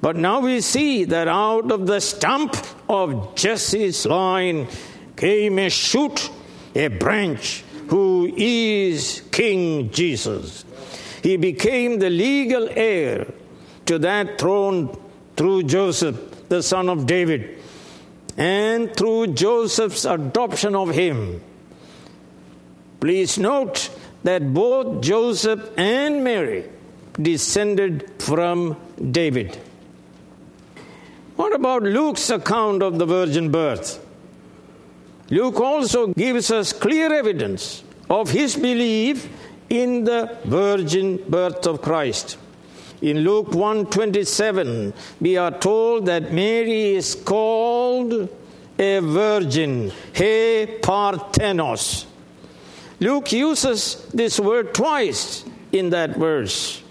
But 0.00 0.14
now 0.14 0.38
we 0.38 0.60
see 0.60 1.02
that 1.02 1.26
out 1.26 1.72
of 1.72 1.88
the 1.88 2.00
stump 2.00 2.54
of 2.88 3.34
Jesse's 3.34 4.06
line 4.06 4.68
came 5.16 5.58
a 5.58 5.70
shoot, 5.70 6.30
a 6.74 6.88
branch, 6.88 7.64
who 7.88 8.32
is 8.36 9.22
King 9.32 9.90
Jesus. 9.90 10.64
He 11.22 11.36
became 11.36 11.98
the 11.98 12.10
legal 12.10 12.68
heir 12.70 13.32
to 13.86 13.98
that 14.00 14.38
throne 14.38 14.96
through 15.36 15.64
Joseph, 15.64 16.48
the 16.48 16.62
son 16.62 16.88
of 16.88 17.06
David, 17.06 17.58
and 18.36 18.94
through 18.94 19.28
Joseph's 19.28 20.04
adoption 20.04 20.74
of 20.74 20.90
him. 20.90 21.42
Please 23.00 23.38
note 23.38 23.90
that 24.24 24.52
both 24.52 25.02
Joseph 25.02 25.70
and 25.76 26.24
Mary 26.24 26.68
descended 27.20 28.10
from 28.20 28.76
David. 29.10 29.56
What 31.36 31.54
about 31.54 31.82
Luke's 31.82 32.30
account 32.30 32.82
of 32.82 32.98
the 32.98 33.06
virgin 33.06 33.50
birth? 33.50 34.05
Luke 35.30 35.60
also 35.60 36.08
gives 36.08 36.50
us 36.50 36.72
clear 36.72 37.12
evidence 37.12 37.82
of 38.08 38.30
his 38.30 38.54
belief 38.54 39.28
in 39.68 40.04
the 40.04 40.38
virgin 40.44 41.16
birth 41.28 41.66
of 41.66 41.82
Christ. 41.82 42.38
In 43.02 43.20
Luke 43.20 43.48
1:27, 43.50 44.92
we 45.20 45.36
are 45.36 45.50
told 45.50 46.06
that 46.06 46.32
Mary 46.32 46.94
is 46.94 47.14
called 47.14 48.28
a 48.78 49.00
virgin, 49.00 49.90
he 50.14 50.66
parthenos. 50.80 52.06
Luke 53.00 53.32
uses 53.32 54.06
this 54.14 54.38
word 54.38 54.72
twice 54.74 55.44
in 55.72 55.90
that 55.90 56.16
verse. 56.16 56.82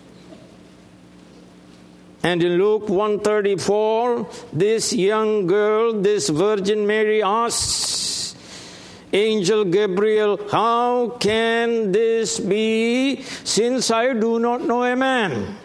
And 2.22 2.44
in 2.44 2.58
Luke 2.58 2.90
134, 2.90 4.28
this 4.52 4.94
young 4.94 5.48
girl, 5.48 5.94
this 5.94 6.30
Virgin 6.30 6.86
Mary 6.88 7.22
asks 7.22 8.15
Angel 9.16 9.64
Gabriel, 9.64 10.38
How 10.52 11.08
can 11.08 11.94
this 11.94 12.38
be 12.38 13.22
since 13.46 13.90
I 13.90 14.12
do 14.12 14.40
not 14.40 14.62
know 14.68 14.84
a 14.84 14.94
man? 14.94 15.56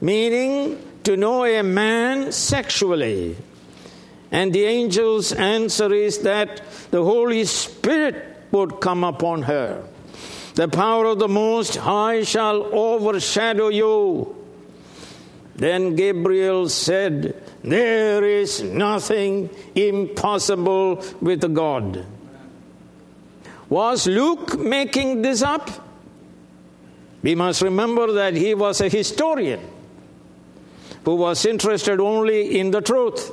Meaning 0.00 0.78
to 1.02 1.16
know 1.16 1.44
a 1.44 1.62
man 1.62 2.30
sexually. 2.30 3.36
And 4.30 4.52
the 4.52 4.68
angel's 4.68 5.32
answer 5.32 5.92
is 5.92 6.18
that 6.18 6.62
the 6.92 7.02
Holy 7.02 7.44
Spirit 7.44 8.24
would 8.52 8.78
come 8.80 9.02
upon 9.02 9.42
her. 9.42 9.82
The 10.54 10.68
power 10.68 11.06
of 11.06 11.18
the 11.18 11.26
Most 11.26 11.74
High 11.74 12.22
shall 12.22 12.62
overshadow 12.72 13.68
you. 13.68 14.36
Then 15.56 15.96
Gabriel 15.96 16.68
said, 16.68 17.34
There 17.64 18.22
is 18.22 18.62
nothing 18.62 19.50
impossible 19.74 21.02
with 21.20 21.52
God. 21.52 22.06
Was 23.68 24.06
Luke 24.06 24.58
making 24.58 25.22
this 25.22 25.42
up? 25.42 25.70
We 27.22 27.34
must 27.34 27.62
remember 27.62 28.12
that 28.12 28.34
he 28.34 28.54
was 28.54 28.80
a 28.80 28.88
historian 28.88 29.60
who 31.04 31.16
was 31.16 31.44
interested 31.44 32.00
only 32.00 32.58
in 32.58 32.70
the 32.70 32.80
truth. 32.80 33.32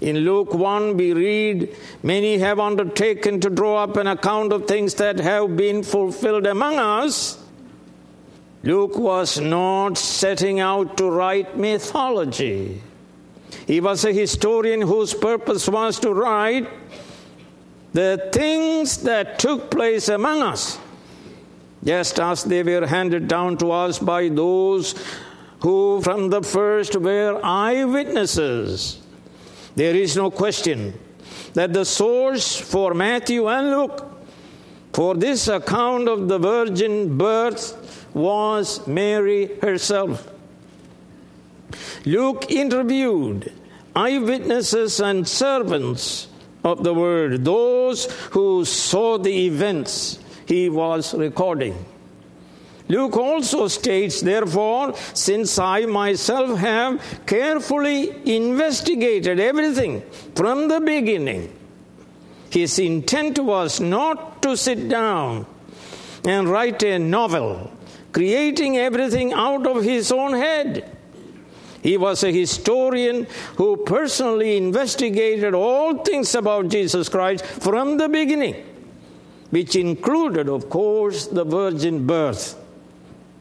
In 0.00 0.18
Luke 0.18 0.54
1, 0.54 0.96
we 0.96 1.12
read, 1.12 1.76
Many 2.02 2.38
have 2.38 2.58
undertaken 2.58 3.40
to 3.40 3.50
draw 3.50 3.82
up 3.84 3.96
an 3.96 4.06
account 4.06 4.52
of 4.52 4.66
things 4.66 4.94
that 4.94 5.18
have 5.20 5.56
been 5.56 5.82
fulfilled 5.82 6.46
among 6.46 6.78
us. 6.78 7.42
Luke 8.62 8.96
was 8.96 9.40
not 9.40 9.98
setting 9.98 10.60
out 10.60 10.96
to 10.98 11.10
write 11.10 11.56
mythology. 11.56 12.82
He 13.66 13.80
was 13.80 14.04
a 14.04 14.12
historian 14.12 14.82
whose 14.82 15.14
purpose 15.14 15.68
was 15.68 15.98
to 16.00 16.12
write 16.12 16.68
the 17.92 18.30
things 18.32 18.98
that 19.02 19.38
took 19.38 19.70
place 19.70 20.08
among 20.08 20.42
us, 20.42 20.78
just 21.84 22.20
as 22.20 22.44
they 22.44 22.62
were 22.62 22.86
handed 22.86 23.26
down 23.28 23.56
to 23.58 23.72
us 23.72 23.98
by 23.98 24.28
those 24.28 24.94
who 25.60 26.00
from 26.02 26.30
the 26.30 26.42
first 26.42 26.96
were 26.96 27.40
eyewitnesses. 27.42 29.02
There 29.76 29.94
is 29.94 30.16
no 30.16 30.30
question 30.30 30.98
that 31.54 31.72
the 31.72 31.84
source 31.84 32.56
for 32.56 32.94
Matthew 32.94 33.48
and 33.48 33.70
Luke 33.70 34.06
for 34.92 35.14
this 35.14 35.48
account 35.48 36.08
of 36.08 36.28
the 36.28 36.38
virgin 36.38 37.16
birth 37.16 38.06
was 38.14 38.86
Mary 38.86 39.58
herself. 39.60 40.28
Luke 42.04 42.50
interviewed 42.50 43.52
eyewitnesses 43.94 45.00
and 45.00 45.26
servants 45.26 46.28
of 46.62 46.84
the 46.84 46.94
word, 46.94 47.44
those 47.44 48.06
who 48.30 48.64
saw 48.64 49.18
the 49.18 49.46
events 49.46 50.18
he 50.46 50.68
was 50.68 51.14
recording. 51.14 51.84
Luke 52.88 53.16
also 53.16 53.68
states, 53.68 54.20
therefore, 54.20 54.96
since 55.14 55.58
I 55.60 55.86
myself 55.86 56.58
have 56.58 57.20
carefully 57.24 58.10
investigated 58.24 59.38
everything 59.38 60.02
from 60.34 60.66
the 60.66 60.80
beginning, 60.80 61.56
his 62.50 62.80
intent 62.80 63.38
was 63.38 63.80
not 63.80 64.42
to 64.42 64.56
sit 64.56 64.88
down 64.88 65.46
and 66.24 66.48
write 66.48 66.82
a 66.82 66.98
novel, 66.98 67.70
creating 68.12 68.76
everything 68.76 69.32
out 69.32 69.68
of 69.68 69.84
his 69.84 70.10
own 70.10 70.32
head. 70.32 70.96
He 71.82 71.96
was 71.96 72.22
a 72.22 72.32
historian 72.32 73.26
who 73.56 73.78
personally 73.78 74.56
investigated 74.56 75.54
all 75.54 75.98
things 75.98 76.34
about 76.34 76.68
Jesus 76.68 77.08
Christ 77.08 77.44
from 77.44 77.96
the 77.96 78.08
beginning, 78.08 78.56
which 79.50 79.76
included, 79.76 80.48
of 80.48 80.68
course, 80.68 81.26
the 81.26 81.44
virgin 81.44 82.06
birth. 82.06 82.56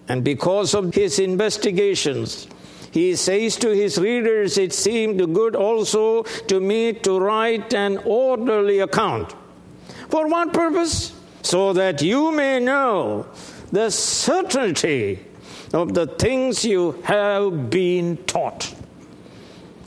And 0.08 0.24
because 0.24 0.74
of 0.74 0.94
his 0.94 1.20
investigations, 1.20 2.48
he 2.92 3.16
says 3.16 3.58
to 3.58 3.70
his 3.70 3.98
readers, 3.98 4.58
It 4.58 4.74
seemed 4.74 5.36
good 5.36 5.56
also 5.56 6.24
to 6.24 6.60
me 6.60 6.94
to 6.94 7.20
write 7.20 7.74
an 7.74 7.98
orderly 8.06 8.80
account. 8.80 9.36
For 10.10 10.28
what 10.28 10.54
purpose? 10.54 11.14
So 11.42 11.74
that 11.74 12.02
you 12.02 12.32
may 12.32 12.60
know 12.60 13.28
the 13.72 13.92
certainty 13.92 15.20
of 15.74 15.94
the 15.94 16.08
things 16.08 16.66
you 16.66 17.00
have 17.04 17.70
been 17.70 18.18
taught. 18.26 18.74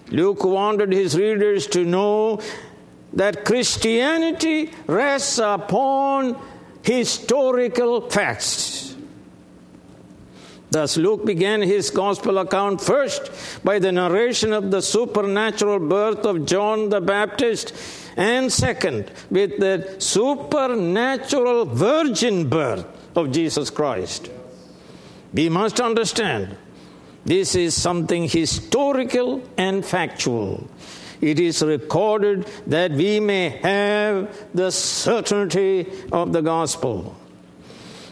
Luke 0.08 0.44
wanted 0.44 0.92
his 0.92 1.16
readers 1.16 1.66
to 1.68 1.84
know 1.84 2.40
that 3.14 3.44
Christianity 3.44 4.70
rests 4.86 5.38
upon 5.38 6.36
historical 6.82 8.10
facts. 8.10 8.94
Thus, 10.70 10.96
Luke 10.96 11.26
began 11.26 11.60
his 11.60 11.90
gospel 11.90 12.38
account 12.38 12.80
first 12.80 13.30
by 13.62 13.78
the 13.78 13.92
narration 13.92 14.54
of 14.54 14.70
the 14.70 14.80
supernatural 14.80 15.78
birth 15.78 16.24
of 16.24 16.46
John 16.46 16.88
the 16.88 17.00
Baptist, 17.00 17.74
and 18.16 18.50
second, 18.50 19.10
with 19.30 19.58
the 19.58 19.96
supernatural 19.98 21.66
virgin 21.66 22.48
birth 22.48 22.86
of 23.14 23.32
Jesus 23.32 23.68
Christ. 23.68 24.30
We 25.32 25.48
must 25.48 25.80
understand 25.80 26.56
this 27.24 27.54
is 27.54 27.74
something 27.74 28.28
historical 28.28 29.42
and 29.56 29.84
factual. 29.84 30.68
It 31.20 31.38
is 31.38 31.62
recorded 31.62 32.48
that 32.66 32.90
we 32.90 33.20
may 33.20 33.50
have 33.50 34.36
the 34.52 34.70
certainty 34.72 35.86
of 36.10 36.32
the 36.32 36.42
gospel. 36.42 37.16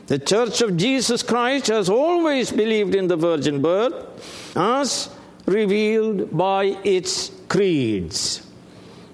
The 0.06 0.18
Church 0.18 0.60
of 0.60 0.76
Jesus 0.76 1.22
Christ 1.22 1.66
has 1.66 1.88
always 1.88 2.50
believed 2.52 2.94
in 2.94 3.08
the 3.08 3.16
virgin 3.16 3.60
birth 3.60 4.56
as 4.56 5.10
revealed 5.46 6.36
by 6.36 6.76
its 6.84 7.30
creeds. 7.48 8.46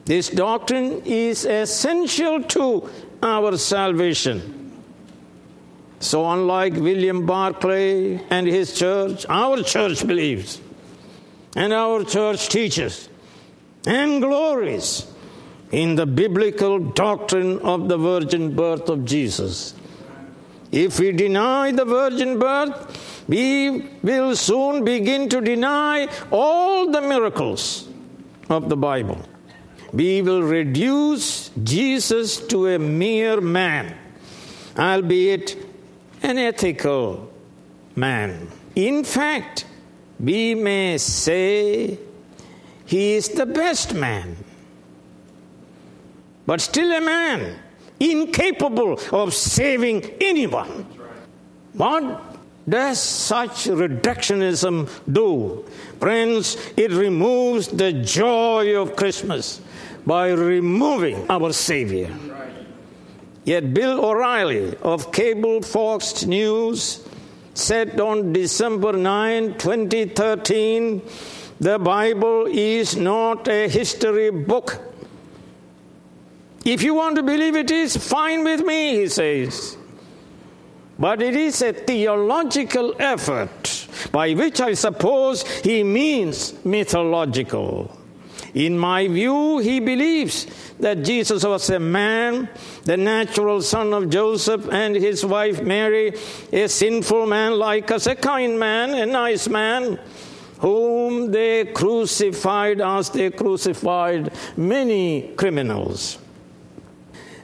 This 0.05 0.29
doctrine 0.29 1.03
is 1.05 1.45
essential 1.45 2.43
to 2.45 2.89
our 3.23 3.57
salvation. 3.57 4.66
So, 5.99 6.29
unlike 6.29 6.75
William 6.75 7.25
Barclay 7.25 8.21
and 8.29 8.47
his 8.47 8.79
church, 8.79 9.25
our 9.29 9.63
church 9.63 10.07
believes, 10.07 10.61
and 11.55 11.73
our 11.73 12.05
church 12.05 12.49
teaches 12.49 13.09
and 13.87 14.21
glories 14.21 15.07
in 15.73 15.95
the 15.95 16.07
biblical 16.07 16.79
doctrine 16.79 17.59
of 17.61 17.89
the 17.89 17.97
virgin 17.97 18.55
birth 18.55 18.89
of 18.89 19.05
Jesus. 19.05 19.75
If 20.71 21.01
we 21.01 21.13
deny 21.13 21.73
the 21.73 21.85
virgin 21.85 22.39
birth, 22.39 23.25
we 23.29 23.89
will 24.03 24.37
soon 24.37 24.85
begin 24.85 25.29
to 25.31 25.41
deny 25.41 26.09
all 26.31 26.91
the 26.91 27.01
miracles 27.01 27.89
of 28.49 28.69
the 28.69 28.77
Bible. 28.77 29.21
We 29.93 30.23
will 30.23 30.43
reduce 30.43 31.51
Jesus 31.63 32.39
to 32.49 32.67
a 32.69 32.79
mere 32.79 33.41
man, 33.41 33.97
albeit 34.77 35.57
an 36.27 36.39
ethical 36.39 37.31
man. 37.95 38.49
In 38.75 39.05
fact, 39.05 39.65
we 40.19 40.57
may 40.57 40.99
say 40.99 41.99
he 42.85 43.15
is 43.15 43.29
the 43.29 43.47
best 43.47 43.95
man, 43.95 44.37
but 46.45 46.61
still 46.61 46.91
a 46.93 47.01
man 47.01 47.57
incapable 48.01 48.99
of 49.13 49.33
saving 49.33 50.03
anyone. 50.21 50.85
What 51.75 52.21
does 52.69 53.01
such 53.01 53.67
reductionism 53.67 54.91
do? 55.11 55.65
Friends, 56.01 56.57
it 56.77 56.91
removes 56.91 57.69
the 57.69 57.93
joy 57.93 58.75
of 58.75 58.97
Christmas 58.97 59.61
by 60.05 60.31
removing 60.31 61.25
our 61.31 61.53
Savior. 61.53 62.11
Yet 63.47 63.73
Bill 63.73 64.05
O'Reilly 64.05 64.77
of 64.83 65.11
Cable 65.11 65.63
Fox 65.63 66.27
News 66.27 67.09
said 67.55 67.99
on 67.99 68.35
December 68.35 68.93
9, 68.93 69.57
2013, 69.57 71.01
the 71.59 71.79
Bible 71.79 72.45
is 72.47 72.95
not 72.95 73.49
a 73.49 73.67
history 73.69 74.29
book 74.31 74.83
if 76.67 76.83
you 76.83 76.95
want 76.95 77.15
to 77.15 77.23
believe 77.23 77.55
it 77.55 77.71
is, 77.71 77.97
fine 77.97 78.43
with 78.43 78.61
me, 78.67 78.97
he 78.97 79.07
says. 79.07 79.77
But 80.99 81.23
it 81.23 81.37
is 81.37 81.63
a 81.63 81.73
theological 81.73 82.93
effort, 82.99 83.87
by 84.11 84.33
which 84.33 84.61
I 84.61 84.75
suppose 84.75 85.47
he 85.61 85.85
means 85.85 86.55
mythological. 86.65 87.96
In 88.57 88.79
my 88.79 89.07
view, 89.07 89.59
he 89.59 89.81
believes 89.81 90.47
that 90.81 91.03
Jesus 91.03 91.45
was 91.45 91.69
a 91.69 91.79
man, 91.79 92.49
the 92.85 92.97
natural 92.97 93.61
son 93.61 93.93
of 93.93 94.09
Joseph 94.09 94.67
and 94.73 94.97
his 94.97 95.27
wife 95.27 95.61
Mary, 95.61 96.15
a 96.51 96.67
sinful 96.67 97.27
man 97.27 97.59
like 97.59 97.91
us, 97.91 98.07
a 98.07 98.15
kind 98.15 98.59
man, 98.59 98.95
a 98.95 99.05
nice 99.05 99.47
man, 99.47 100.01
whom 100.61 101.31
they 101.33 101.67
crucified 101.67 102.81
as 102.81 103.11
they 103.11 103.31
crucified 103.31 104.33
many 104.57 105.35
criminals. 105.37 106.17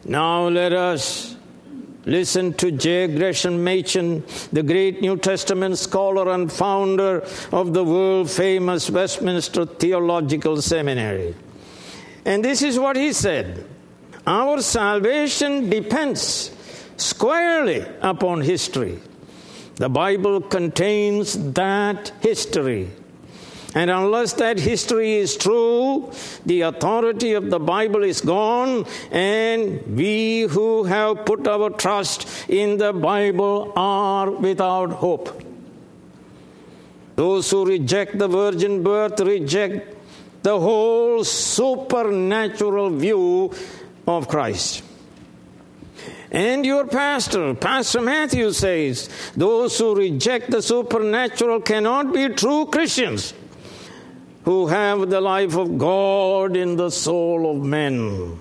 Now 0.06 0.48
let 0.48 0.72
us 0.72 1.31
listen 2.04 2.52
to 2.54 2.70
J. 2.72 3.08
Gresham 3.08 3.62
Machen, 3.62 4.24
the 4.52 4.62
great 4.62 5.00
New 5.00 5.16
Testament 5.16 5.78
scholar 5.78 6.32
and 6.32 6.52
founder 6.52 7.26
of 7.52 7.74
the 7.74 7.84
world 7.84 8.30
famous 8.30 8.90
Westminster 8.90 9.66
Theological 9.66 10.60
Seminary. 10.62 11.34
And 12.24 12.44
this 12.44 12.62
is 12.62 12.78
what 12.78 12.96
he 12.96 13.12
said 13.12 13.64
Our 14.26 14.60
salvation 14.62 15.68
depends 15.70 16.50
squarely 16.96 17.84
upon 18.00 18.42
history. 18.42 18.98
The 19.76 19.88
Bible 19.88 20.40
contains 20.40 21.52
that 21.54 22.12
history. 22.20 22.90
And 23.74 23.90
unless 23.90 24.34
that 24.34 24.58
history 24.58 25.14
is 25.14 25.36
true, 25.36 26.12
the 26.44 26.62
authority 26.62 27.32
of 27.32 27.48
the 27.48 27.58
Bible 27.58 28.02
is 28.02 28.20
gone, 28.20 28.84
and 29.10 29.96
we 29.96 30.42
who 30.42 30.84
have 30.84 31.24
put 31.24 31.48
our 31.48 31.70
trust 31.70 32.28
in 32.50 32.76
the 32.76 32.92
Bible 32.92 33.72
are 33.74 34.30
without 34.30 34.92
hope. 34.92 35.42
Those 37.16 37.50
who 37.50 37.64
reject 37.64 38.18
the 38.18 38.28
virgin 38.28 38.82
birth 38.82 39.20
reject 39.20 39.96
the 40.42 40.58
whole 40.58 41.24
supernatural 41.24 42.90
view 42.90 43.54
of 44.06 44.28
Christ. 44.28 44.82
And 46.30 46.64
your 46.64 46.86
pastor, 46.86 47.54
Pastor 47.54 48.00
Matthew 48.00 48.52
says, 48.52 49.08
those 49.36 49.78
who 49.78 49.94
reject 49.94 50.50
the 50.50 50.62
supernatural 50.62 51.60
cannot 51.60 52.12
be 52.12 52.28
true 52.30 52.66
Christians 52.66 53.34
who 54.44 54.66
have 54.66 55.08
the 55.08 55.20
life 55.20 55.56
of 55.56 55.78
God 55.78 56.56
in 56.56 56.76
the 56.76 56.90
soul 56.90 57.50
of 57.50 57.62
men. 57.62 58.38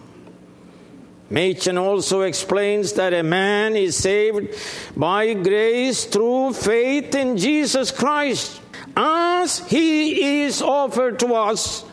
Machen 1.29 1.77
also 1.77 2.21
explains 2.21 2.93
that 2.93 3.13
a 3.13 3.23
man 3.23 3.75
is 3.75 3.95
saved 3.95 4.53
by 4.97 5.33
grace 5.33 6.03
through 6.03 6.53
faith 6.53 7.15
in 7.15 7.37
Jesus 7.37 7.89
Christ 7.89 8.59
as 8.97 9.59
he 9.69 10.43
is 10.43 10.61
offered 10.61 11.19
to 11.19 11.33
us 11.33 11.85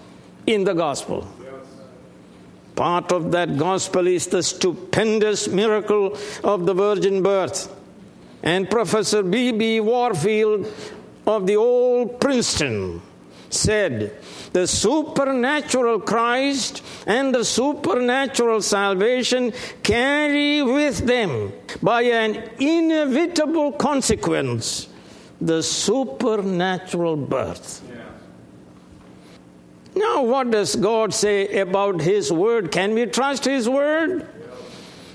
in 0.47 0.65
the 0.65 0.75
gospel. 0.75 1.27
Part 2.75 3.13
of 3.13 3.31
that 3.33 3.57
gospel 3.57 4.07
is 4.07 4.27
the 4.27 4.43
stupendous 4.43 5.49
miracle 5.49 6.17
of 6.43 6.67
the 6.67 6.75
virgin 6.75 7.23
birth. 7.23 7.73
And 8.43 8.71
Professor 8.71 9.23
B.B. 9.23 9.81
Warfield 9.81 10.73
of 11.27 11.47
the 11.47 11.57
old 11.57 12.21
Princeton 12.21 13.03
said, 13.51 14.15
the 14.53 14.67
supernatural 14.67 16.01
Christ 16.01 16.83
and 17.07 17.35
the 17.35 17.45
supernatural 17.45 18.63
salvation 18.63 19.53
carry 19.83 20.63
with 20.63 20.99
them, 21.07 21.53
by 21.83 22.03
an 22.03 22.51
inevitable 22.59 23.73
consequence, 23.73 24.89
the 25.41 25.63
supernatural 25.63 27.17
birth. 27.17 27.83
Now, 29.95 30.23
what 30.23 30.51
does 30.51 30.77
God 30.77 31.13
say 31.13 31.61
about 31.61 32.01
His 32.01 32.33
Word? 32.33 32.71
Can 32.71 32.95
we 32.95 33.07
trust 33.07 33.45
His 33.45 33.69
Word? 33.69 34.29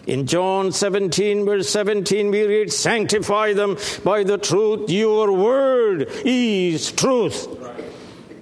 In 0.05 0.27
John 0.27 0.73
17, 0.73 1.45
verse 1.45 1.69
17, 1.69 2.29
we 2.29 2.45
read, 2.45 2.73
Sanctify 2.73 3.53
them 3.53 3.77
by 4.03 4.23
the 4.23 4.37
truth. 4.37 4.89
Your 4.89 5.31
Word 5.31 6.09
is 6.25 6.91
truth. 6.91 7.47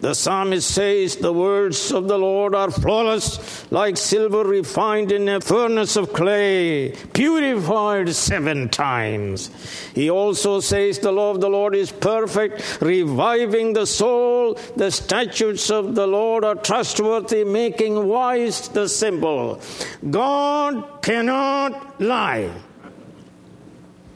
The 0.02 0.16
psalmist 0.16 0.68
says, 0.68 1.18
The 1.18 1.32
words 1.32 1.92
of 1.92 2.08
the 2.08 2.18
Lord 2.18 2.56
are 2.56 2.72
flawless, 2.72 3.72
like 3.72 3.98
silver 3.98 4.44
refined 4.44 5.12
in 5.12 5.30
a 5.30 5.40
furnace 5.40 5.96
of 5.96 6.12
clay, 6.12 6.96
purified 7.14 8.10
seven 8.10 8.68
times. 8.70 9.52
He 9.94 10.10
also 10.10 10.60
says, 10.60 10.98
The 10.98 11.12
law 11.12 11.30
of 11.30 11.40
the 11.40 11.50
Lord 11.50 11.76
is 11.76 11.92
perfect, 11.92 12.82
reviving 12.82 13.74
the 13.74 13.86
soul. 13.86 14.56
The 14.76 14.90
statutes 14.90 15.70
of 15.70 15.94
the 15.94 16.08
Lord 16.08 16.44
are 16.46 16.56
trustworthy, 16.56 17.44
making 17.44 18.08
wise 18.08 18.70
the 18.70 18.90
simple. 18.90 19.62
God 20.10 21.04
cannot 21.04 22.02
lie. 22.02 22.50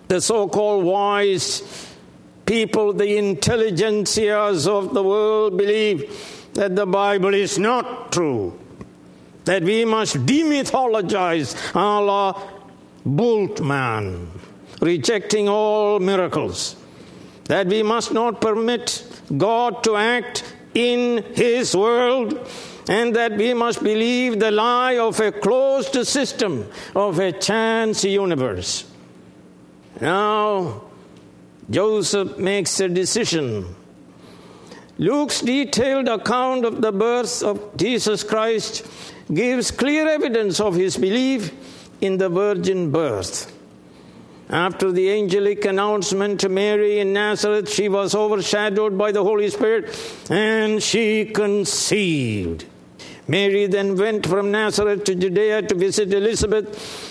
The 0.08 0.20
so 0.20 0.48
called 0.48 0.84
wise 0.84 1.85
people, 2.46 2.94
the 2.94 3.06
intelligentsias 3.06 4.68
of 4.68 4.94
the 4.94 5.04
world, 5.04 5.58
believe 5.58 6.50
that 6.54 6.76
the 6.76 6.86
Bible 6.86 7.34
is 7.34 7.60
not 7.60 8.12
true, 8.12 8.58
that 9.46 9.64
we 9.64 9.86
must 9.86 10.26
demythologize 10.26 11.56
à 11.74 12.06
la 12.06 12.34
Bultmann, 13.06 14.28
rejecting 14.82 15.50
all 15.50 16.00
miracles, 16.00 16.76
that 17.46 17.68
we 17.68 17.84
must 17.84 18.14
not 18.14 18.42
permit 18.42 19.04
God 19.38 19.84
to 19.84 19.96
act 19.96 20.56
in 20.74 21.24
His 21.34 21.76
world 21.76 22.48
and 22.88 23.16
that 23.16 23.36
we 23.36 23.54
must 23.54 23.84
believe 23.84 24.40
the 24.40 24.52
lie 24.52 24.98
of 24.98 25.20
a 25.20 25.32
closed 25.32 26.06
system, 26.08 26.70
of 26.96 27.20
a 27.20 27.32
chance 27.32 28.04
universe. 28.04 28.86
Now, 30.00 30.84
Joseph 31.70 32.38
makes 32.38 32.80
a 32.80 32.88
decision. 32.88 33.76
Luke's 34.98 35.42
detailed 35.42 36.08
account 36.08 36.64
of 36.64 36.82
the 36.82 36.92
birth 36.92 37.44
of 37.44 37.76
Jesus 37.76 38.24
Christ 38.24 38.86
gives 39.34 39.72
clear 39.72 40.08
evidence 40.08 40.60
of 40.60 40.76
his 40.76 40.96
belief 40.96 41.52
in 42.02 42.18
the 42.18 42.30
virgin 42.30 42.92
birth. 42.92 43.52
After 44.50 44.92
the 44.92 45.12
angelic 45.12 45.66
announcement 45.66 46.40
to 46.42 46.50
Mary 46.50 47.00
in 47.00 47.14
Nazareth, 47.14 47.68
she 47.68 47.90
was 47.90 48.14
overshadowed 48.14 48.96
by 48.98 49.12
the 49.12 49.24
Holy 49.24 49.50
Spirit 49.50 49.90
and 50.30 50.82
she 50.82 51.26
conceived. 51.26 52.66
Mary 53.28 53.66
then 53.66 53.98
went 53.98 54.28
from 54.28 54.52
Nazareth 54.52 55.04
to 55.06 55.16
Judea 55.16 55.64
to 55.64 55.76
visit 55.76 56.14
Elizabeth 56.14 57.05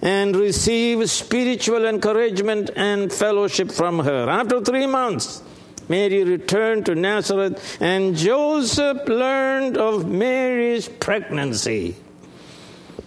and 0.00 0.36
receive 0.36 1.08
spiritual 1.10 1.84
encouragement 1.84 2.70
and 2.76 3.12
fellowship 3.12 3.72
from 3.72 3.98
her. 4.00 4.28
After 4.28 4.60
three 4.60 4.86
months, 4.86 5.42
Mary 5.88 6.22
returned 6.22 6.86
to 6.86 6.94
Nazareth, 6.94 7.78
and 7.80 8.14
Joseph 8.14 9.08
learned 9.08 9.76
of 9.76 10.06
Mary's 10.06 10.88
pregnancy. 10.88 11.96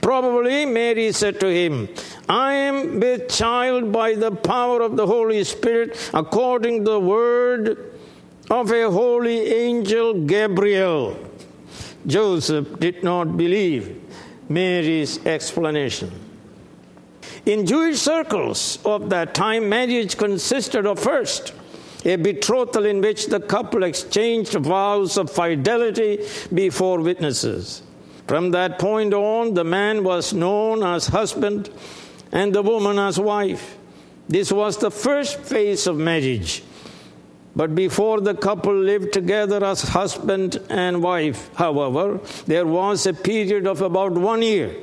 Probably 0.01 0.65
Mary 0.65 1.11
said 1.11 1.39
to 1.41 1.47
him, 1.47 1.87
I 2.27 2.53
am 2.53 2.99
with 2.99 3.29
child 3.29 3.91
by 3.91 4.15
the 4.15 4.31
power 4.31 4.81
of 4.81 4.97
the 4.97 5.05
Holy 5.05 5.43
Spirit, 5.43 6.09
according 6.13 6.85
to 6.85 6.91
the 6.91 6.99
word 6.99 7.93
of 8.49 8.71
a 8.71 8.89
holy 8.89 9.47
angel 9.53 10.25
Gabriel. 10.25 11.17
Joseph 12.07 12.79
did 12.79 13.03
not 13.03 13.37
believe 13.37 14.01
Mary's 14.49 15.23
explanation. 15.25 16.30
In 17.45 17.65
Jewish 17.65 17.99
circles 17.99 18.77
of 18.85 19.09
that 19.09 19.33
time, 19.33 19.67
marriage 19.67 20.15
consisted 20.15 20.85
of 20.85 20.99
first 20.99 21.53
a 22.05 22.15
betrothal 22.15 22.85
in 22.85 23.01
which 23.01 23.27
the 23.27 23.39
couple 23.39 23.83
exchanged 23.83 24.53
vows 24.53 25.17
of 25.17 25.29
fidelity 25.29 26.25
before 26.53 26.99
witnesses. 26.99 27.81
From 28.27 28.51
that 28.51 28.79
point 28.79 29.13
on, 29.13 29.53
the 29.53 29.63
man 29.63 30.03
was 30.03 30.33
known 30.33 30.83
as 30.83 31.07
husband 31.07 31.69
and 32.31 32.53
the 32.53 32.61
woman 32.61 32.97
as 32.97 33.19
wife. 33.19 33.77
This 34.27 34.51
was 34.51 34.77
the 34.77 34.91
first 34.91 35.39
phase 35.41 35.87
of 35.87 35.97
marriage. 35.97 36.63
But 37.55 37.75
before 37.75 38.21
the 38.21 38.33
couple 38.33 38.73
lived 38.73 39.13
together 39.13 39.63
as 39.63 39.81
husband 39.81 40.59
and 40.69 41.03
wife, 41.03 41.53
however, 41.55 42.19
there 42.45 42.65
was 42.65 43.05
a 43.05 43.13
period 43.13 43.67
of 43.67 43.81
about 43.81 44.13
one 44.13 44.41
year 44.41 44.73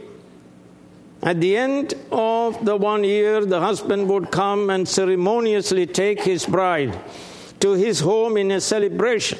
at 1.22 1.40
the 1.40 1.57
end 1.57 1.94
of 2.12 2.64
the 2.64 2.76
one 2.76 3.02
year, 3.02 3.44
the 3.44 3.61
husband 3.61 4.09
would 4.09 4.31
come 4.31 4.70
and 4.70 4.88
ceremoniously 4.88 5.87
take 5.87 6.22
his 6.22 6.46
bride 6.46 6.98
to 7.61 7.72
his 7.72 8.00
home 8.00 8.37
in 8.37 8.52
a 8.52 8.61
celebration, 8.61 9.38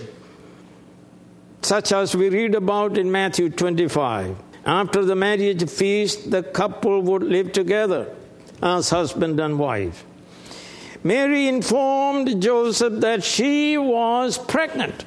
such 1.63 1.93
as 1.93 2.17
we 2.17 2.31
read 2.31 2.57
about 2.57 2.99
in 2.99 3.13
Matthew 3.13 3.49
25. 3.49 4.37
After 4.67 5.05
the 5.05 5.15
marriage 5.15 5.71
feast, 5.71 6.31
the 6.31 6.43
couple 6.43 7.01
would 7.03 7.23
live 7.23 7.53
together 7.53 8.13
as 8.61 8.91
husband 8.91 9.39
and 9.39 9.59
wife. 9.59 10.05
Mary 11.05 11.47
informed 11.47 12.43
Joseph 12.43 13.01
that 13.01 13.23
she 13.23 13.79
was 13.79 14.37
pregnant. 14.37 15.05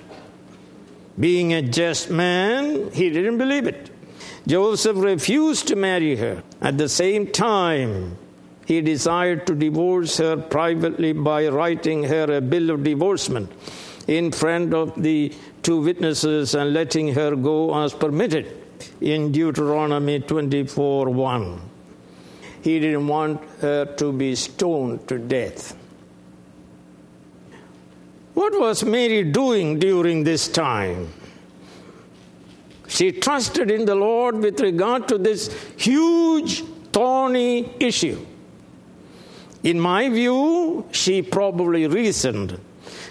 Being 1.19 1.53
a 1.53 1.61
just 1.61 2.09
man, 2.09 2.91
he 2.91 3.09
didn't 3.09 3.37
believe 3.37 3.67
it. 3.67 3.90
Joseph 4.47 4.97
refused 4.97 5.67
to 5.67 5.75
marry 5.75 6.15
her. 6.15 6.43
At 6.61 6.77
the 6.77 6.89
same 6.89 7.27
time, 7.27 8.17
he 8.65 8.81
desired 8.81 9.45
to 9.47 9.55
divorce 9.55 10.17
her 10.17 10.37
privately 10.37 11.13
by 11.13 11.47
writing 11.47 12.03
her 12.03 12.25
a 12.37 12.41
bill 12.41 12.71
of 12.71 12.83
divorcement. 12.83 13.51
in 14.07 14.31
front 14.31 14.73
of 14.73 15.01
the 15.01 15.31
two 15.63 15.81
witnesses 15.81 16.55
and 16.55 16.73
letting 16.73 17.13
her 17.13 17.35
go 17.35 17.83
as 17.83 17.93
permitted 17.93 18.45
in 18.99 19.31
Deuteronomy 19.31 20.19
24 20.19 21.09
1. 21.09 21.61
He 22.63 22.79
didn't 22.79 23.07
want 23.07 23.41
her 23.59 23.85
to 23.85 24.11
be 24.11 24.35
stoned 24.35 25.07
to 25.07 25.17
death. 25.17 25.75
What 28.33 28.59
was 28.59 28.83
Mary 28.83 29.23
doing 29.23 29.79
during 29.79 30.23
this 30.23 30.47
time? 30.47 31.13
She 32.91 33.13
trusted 33.13 33.71
in 33.71 33.85
the 33.85 33.95
Lord 33.95 34.35
with 34.35 34.59
regard 34.59 35.07
to 35.07 35.17
this 35.17 35.49
huge, 35.77 36.61
thorny 36.91 37.73
issue. 37.79 38.25
In 39.63 39.79
my 39.79 40.09
view, 40.09 40.85
she 40.91 41.21
probably 41.21 41.87
reasoned 41.87 42.59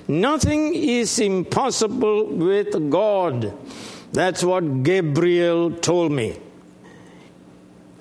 nothing 0.06 0.74
is 0.74 1.18
impossible 1.18 2.26
with 2.26 2.90
God. 2.90 3.56
That's 4.12 4.44
what 4.44 4.82
Gabriel 4.82 5.70
told 5.70 6.12
me. 6.12 6.38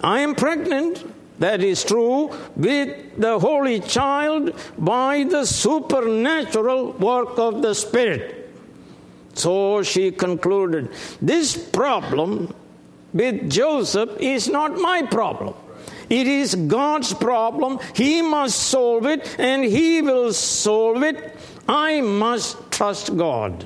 I 0.03 0.19
am 0.19 0.35
pregnant, 0.35 1.05
that 1.39 1.63
is 1.63 1.85
true, 1.85 2.35
with 2.57 3.17
the 3.17 3.39
Holy 3.39 3.79
Child 3.79 4.53
by 4.77 5.23
the 5.23 5.45
supernatural 5.45 6.91
work 6.93 7.39
of 7.39 7.61
the 7.61 7.73
Spirit. 7.73 8.38
So 9.39 9.83
she 9.83 10.11
concluded 10.11 10.89
this 11.21 11.55
problem 11.55 12.53
with 13.13 13.49
Joseph 13.49 14.19
is 14.19 14.49
not 14.49 14.75
my 14.75 15.03
problem. 15.03 15.53
It 16.09 16.27
is 16.27 16.55
God's 16.55 17.13
problem. 17.13 17.79
He 17.95 18.21
must 18.21 18.59
solve 18.59 19.05
it 19.05 19.35
and 19.39 19.63
He 19.63 20.01
will 20.01 20.33
solve 20.33 21.03
it. 21.03 21.37
I 21.69 22.01
must 22.01 22.69
trust 22.69 23.15
God. 23.15 23.65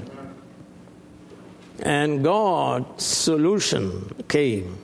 And 1.82 2.24
God's 2.24 3.04
solution 3.04 4.14
came. 4.28 4.78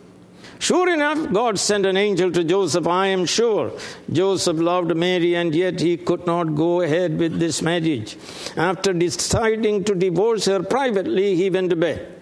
Sure 0.60 0.94
enough, 0.94 1.32
God 1.32 1.58
sent 1.58 1.86
an 1.86 1.96
angel 1.96 2.32
to 2.34 2.44
Joseph, 2.44 2.86
I 2.86 3.08
am 3.08 3.26
sure. 3.26 3.72
Joseph 4.12 4.58
loved 4.58 4.94
Mary, 4.94 5.34
and 5.36 5.56
yet 5.56 5.80
he 5.80 5.96
could 5.96 6.28
not 6.28 6.54
go 6.54 6.82
ahead 6.82 7.18
with 7.18 7.40
this 7.40 7.62
marriage. 7.62 8.18
After 8.58 8.92
deciding 8.92 9.86
to 9.86 9.96
divorce 9.96 10.46
her 10.46 10.62
privately, 10.62 11.36
he 11.36 11.50
went 11.50 11.70
to 11.70 11.78
bed. 11.78 12.22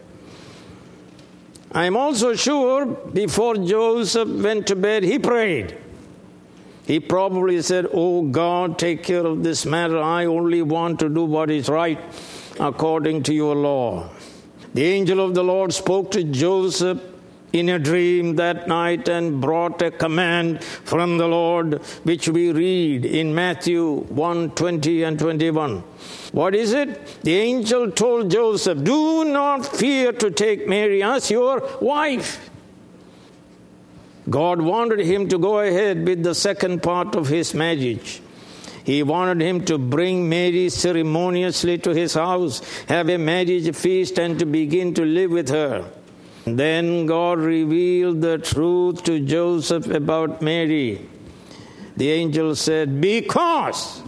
I 1.71 1.85
am 1.85 1.97
also 1.97 2.35
sure 2.35 2.85
before 2.85 3.55
Joseph 3.55 4.29
went 4.29 4.67
to 4.67 4.75
bed, 4.75 5.03
he 5.03 5.17
prayed. 5.17 5.75
He 6.85 6.99
probably 6.99 7.61
said, 7.63 7.87
Oh 7.91 8.21
God, 8.21 8.77
take 8.77 9.03
care 9.03 9.25
of 9.25 9.43
this 9.43 9.65
matter. 9.65 9.99
I 9.99 10.25
only 10.25 10.61
want 10.61 10.99
to 10.99 11.09
do 11.09 11.25
what 11.25 11.49
is 11.49 11.67
right 11.67 11.99
according 12.59 13.23
to 13.23 13.33
your 13.33 13.55
law. 13.55 14.09
The 14.73 14.83
angel 14.83 15.19
of 15.19 15.33
the 15.33 15.43
Lord 15.43 15.73
spoke 15.73 16.11
to 16.11 16.23
Joseph 16.23 17.01
in 17.53 17.69
a 17.69 17.79
dream 17.79 18.35
that 18.35 18.67
night 18.67 19.07
and 19.07 19.39
brought 19.39 19.81
a 19.81 19.91
command 19.91 20.63
from 20.63 21.17
the 21.17 21.27
Lord, 21.27 21.81
which 22.03 22.27
we 22.27 22.51
read 22.51 23.05
in 23.05 23.33
Matthew 23.33 24.01
1 24.01 24.51
20 24.51 25.03
and 25.03 25.17
21. 25.17 25.79
What 26.31 26.55
is 26.55 26.73
it? 26.73 27.21
The 27.23 27.35
angel 27.35 27.91
told 27.91 28.31
Joseph, 28.31 28.83
Do 28.83 29.23
not 29.25 29.65
fear 29.65 30.11
to 30.11 30.29
take 30.29 30.67
Mary 30.67 31.01
as 31.01 31.31
your 31.31 31.67
wife. 31.81 32.49
God 34.29 34.61
wanted 34.61 34.99
him 34.99 35.29
to 35.29 35.37
go 35.37 35.59
ahead 35.59 36.05
with 36.05 36.23
the 36.23 36.35
second 36.35 36.83
part 36.83 37.15
of 37.15 37.29
his 37.29 37.53
marriage. 37.53 38.21
He 38.83 39.03
wanted 39.03 39.41
him 39.41 39.65
to 39.65 39.77
bring 39.77 40.27
Mary 40.29 40.69
ceremoniously 40.69 41.77
to 41.79 41.93
his 41.93 42.13
house, 42.13 42.61
have 42.87 43.09
a 43.09 43.17
marriage 43.17 43.73
feast, 43.75 44.19
and 44.19 44.37
to 44.39 44.45
begin 44.45 44.93
to 44.95 45.03
live 45.03 45.31
with 45.31 45.49
her. 45.49 45.89
Then 46.55 47.05
God 47.05 47.39
revealed 47.39 48.21
the 48.21 48.37
truth 48.37 49.03
to 49.03 49.19
Joseph 49.19 49.87
about 49.87 50.41
Mary. 50.41 51.07
The 51.97 52.11
angel 52.11 52.55
said, 52.55 53.01
Because 53.01 54.03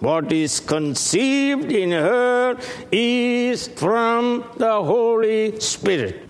what 0.00 0.30
is 0.32 0.60
conceived 0.60 1.72
in 1.72 1.92
her 1.92 2.58
is 2.92 3.68
from 3.68 4.44
the 4.56 4.82
Holy 4.82 5.58
Spirit. 5.60 6.28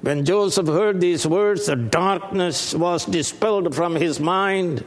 When 0.00 0.24
Joseph 0.24 0.66
heard 0.66 1.00
these 1.00 1.26
words, 1.26 1.66
the 1.66 1.76
darkness 1.76 2.74
was 2.74 3.04
dispelled 3.04 3.74
from 3.74 3.94
his 3.94 4.18
mind. 4.18 4.84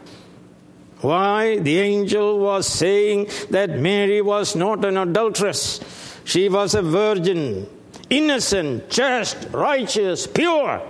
Why? 1.02 1.58
The 1.60 1.80
angel 1.80 2.40
was 2.40 2.68
saying 2.68 3.30
that 3.52 3.80
Mary 3.80 4.22
was 4.22 4.56
not 4.56 4.84
an 4.84 4.98
adulteress, 4.98 5.80
she 6.24 6.50
was 6.50 6.74
a 6.74 6.82
virgin 6.82 7.68
innocent, 8.10 8.90
just, 8.90 9.48
righteous, 9.52 10.28
pure. 10.28 10.82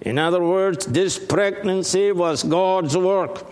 In 0.00 0.18
other 0.18 0.42
words, 0.42 0.86
this 0.86 1.18
pregnancy 1.18 2.12
was 2.12 2.42
God's 2.42 2.96
work. 2.96 3.44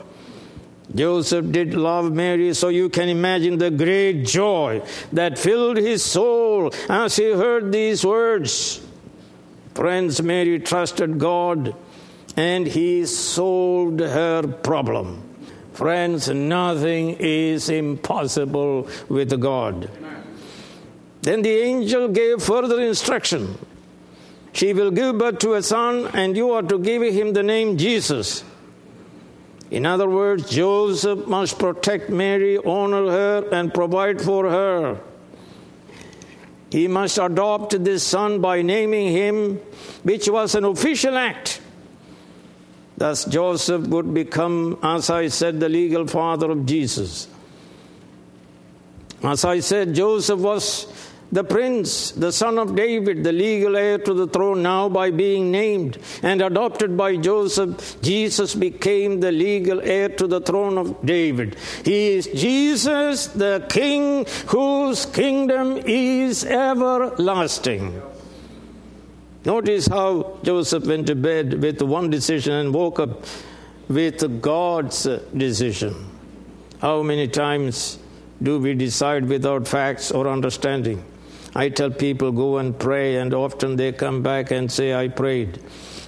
Joseph 0.95 1.51
did 1.51 1.75
love 1.75 2.13
Mary, 2.13 2.55
so 2.55 2.69
you 2.69 2.89
can 2.89 3.09
imagine 3.09 3.59
the 3.59 3.71
great 3.71 4.25
joy 4.25 4.83
that 5.13 5.39
filled 5.39 5.79
his 5.79 6.05
soul 6.05 6.73
as 6.89 7.17
he 7.17 7.33
heard 7.33 7.73
these 7.73 8.05
words. 8.05 8.81
Friends, 9.75 10.23
Mary 10.23 10.61
trusted 10.61 11.19
God 11.19 11.75
and 12.37 12.67
he 12.67 13.07
solved 13.07 14.01
her 14.01 14.43
problem. 14.47 15.23
Friends, 15.73 16.29
nothing 16.29 17.17
is 17.19 17.69
impossible 17.69 18.89
with 19.09 19.41
God. 19.41 19.91
Then 21.25 21.41
the 21.41 21.57
angel 21.57 22.09
gave 22.09 22.43
further 22.43 22.79
instruction. 22.83 23.57
She 24.53 24.75
will 24.75 24.91
give 24.91 25.17
birth 25.17 25.39
to 25.39 25.55
a 25.55 25.63
son, 25.63 26.11
and 26.13 26.37
you 26.37 26.51
are 26.53 26.63
to 26.63 26.79
give 26.79 27.01
him 27.01 27.33
the 27.33 27.43
name 27.43 27.79
Jesus. 27.79 28.45
In 29.71 29.87
other 29.87 30.07
words, 30.07 30.51
Joseph 30.51 31.27
must 31.27 31.59
protect 31.59 32.11
Mary, 32.11 32.59
honor 32.59 33.11
her, 33.11 33.49
and 33.51 33.73
provide 33.73 34.21
for 34.21 34.51
her. 34.51 35.01
He 36.71 36.89
must 36.89 37.17
adopt 37.17 37.83
this 37.83 38.03
son 38.03 38.43
by 38.43 38.61
naming 38.61 39.11
him, 39.11 39.57
which 40.03 40.29
was 40.29 40.55
an 40.55 40.65
official 40.65 41.17
act. 41.17 41.63
Thus, 42.99 43.25
Joseph 43.25 43.87
would 43.87 44.13
become, 44.13 44.79
as 44.83 45.09
I 45.09 45.29
said, 45.29 45.59
the 45.59 45.71
legal 45.71 46.07
father 46.07 46.51
of 46.51 46.67
Jesus. 46.67 47.29
As 49.23 49.43
I 49.47 49.61
said, 49.61 49.95
Joseph 49.95 50.39
was 50.39 50.87
the 51.35 51.43
prince, 51.43 52.13
the 52.13 52.31
son 52.31 52.59
of 52.59 52.77
David, 52.77 53.25
the 53.25 53.33
legal 53.33 53.77
heir 53.77 53.99
to 53.99 54.15
the 54.15 54.29
throne, 54.29 54.63
now 54.63 54.89
by 54.89 55.11
being 55.11 55.51
named 55.51 55.99
and 56.23 56.41
adopted 56.41 56.97
by 56.97 57.17
Joseph, 57.17 58.01
Jesus 58.01 58.55
became 58.55 59.19
the 59.19 59.33
legal 59.33 59.81
heir 59.81 60.11
to 60.11 60.29
the 60.29 60.41
throne 60.41 60.79
of 60.79 61.05
David. 61.05 61.57
He 61.85 62.13
is 62.13 62.29
Jesus, 62.29 63.27
the 63.27 63.67
King, 63.69 64.27
whose 64.47 65.07
kingdom 65.07 65.79
is 65.85 66.45
everlasting. 66.45 68.01
Notice 69.45 69.89
how 69.89 70.39
Joseph 70.45 70.87
went 70.87 71.09
to 71.09 71.17
bed 71.17 71.61
with 71.61 71.83
one 71.83 72.11
decision 72.11 72.53
and 72.53 72.73
woke 72.73 73.01
up 73.01 73.25
with 73.89 74.41
God's 74.41 75.09
decision. 75.37 75.97
How 76.81 77.03
many 77.03 77.27
times 77.27 77.99
do 78.41 78.61
we 78.61 78.75
decide 78.75 79.25
without 79.25 79.67
facts 79.67 80.13
or 80.13 80.29
understanding? 80.29 81.05
I 81.55 81.69
tell 81.69 81.91
people, 81.91 82.33
go 82.33 82.59
and 82.59 82.77
pray, 82.77 83.17
and 83.17 83.33
often 83.33 83.77
they 83.77 83.93
come 83.93 84.23
back 84.23 84.51
and 84.51 84.71
say, 84.71 84.93
I 84.93 85.09
prayed, 85.09 85.61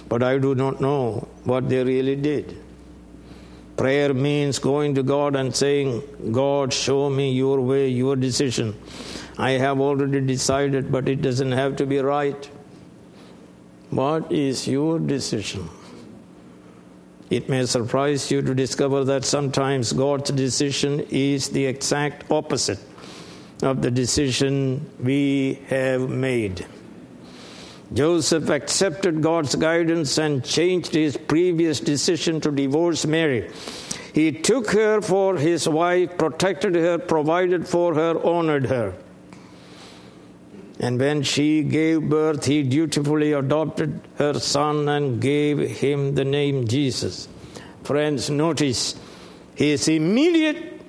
but 0.09 0.21
I 0.21 0.37
do 0.37 0.55
not 0.55 0.81
know 0.81 1.27
what 1.45 1.69
they 1.69 1.83
really 1.83 2.17
did. 2.17 2.57
Prayer 3.77 4.13
means 4.13 4.59
going 4.59 4.95
to 4.95 5.03
God 5.03 5.35
and 5.35 5.55
saying, 5.55 6.01
God, 6.31 6.73
show 6.73 7.09
me 7.09 7.31
your 7.31 7.61
way, 7.61 7.87
your 7.87 8.15
decision. 8.15 8.75
I 9.37 9.51
have 9.51 9.79
already 9.79 10.19
decided, 10.19 10.91
but 10.91 11.07
it 11.07 11.21
doesn't 11.21 11.51
have 11.51 11.75
to 11.77 11.85
be 11.85 11.99
right. 11.99 12.49
What 13.91 14.31
is 14.31 14.67
your 14.67 14.99
decision? 14.99 15.69
It 17.29 17.47
may 17.47 17.65
surprise 17.65 18.31
you 18.31 18.41
to 18.41 18.55
discover 18.55 19.03
that 19.05 19.25
sometimes 19.25 19.93
God's 19.93 20.31
decision 20.31 21.01
is 21.09 21.49
the 21.49 21.65
exact 21.65 22.29
opposite 22.31 22.79
of 23.61 23.81
the 23.81 23.91
decision 23.91 24.89
we 24.99 25.59
have 25.67 26.09
made. 26.09 26.65
Joseph 27.93 28.49
accepted 28.49 29.21
God's 29.21 29.55
guidance 29.55 30.17
and 30.17 30.43
changed 30.43 30.93
his 30.93 31.15
previous 31.15 31.79
decision 31.79 32.41
to 32.41 32.51
divorce 32.51 33.05
Mary. 33.05 33.49
He 34.13 34.31
took 34.31 34.71
her 34.71 35.01
for 35.01 35.37
his 35.37 35.69
wife, 35.69 36.17
protected 36.17 36.75
her, 36.75 36.97
provided 36.97 37.67
for 37.67 37.93
her, 37.95 38.23
honored 38.25 38.65
her. 38.65 38.93
And 40.79 40.99
when 40.99 41.23
she 41.23 41.63
gave 41.63 42.09
birth, 42.09 42.45
he 42.45 42.61
dutifully 42.61 43.33
adopted 43.33 44.01
her 44.17 44.33
son 44.39 44.87
and 44.89 45.19
gave 45.21 45.57
him 45.57 46.13
the 46.13 46.25
name 46.25 46.67
Jesus. 46.67 47.27
Friends, 47.83 48.29
notice 48.29 48.95
his 49.55 49.87
immediate, 49.87 50.81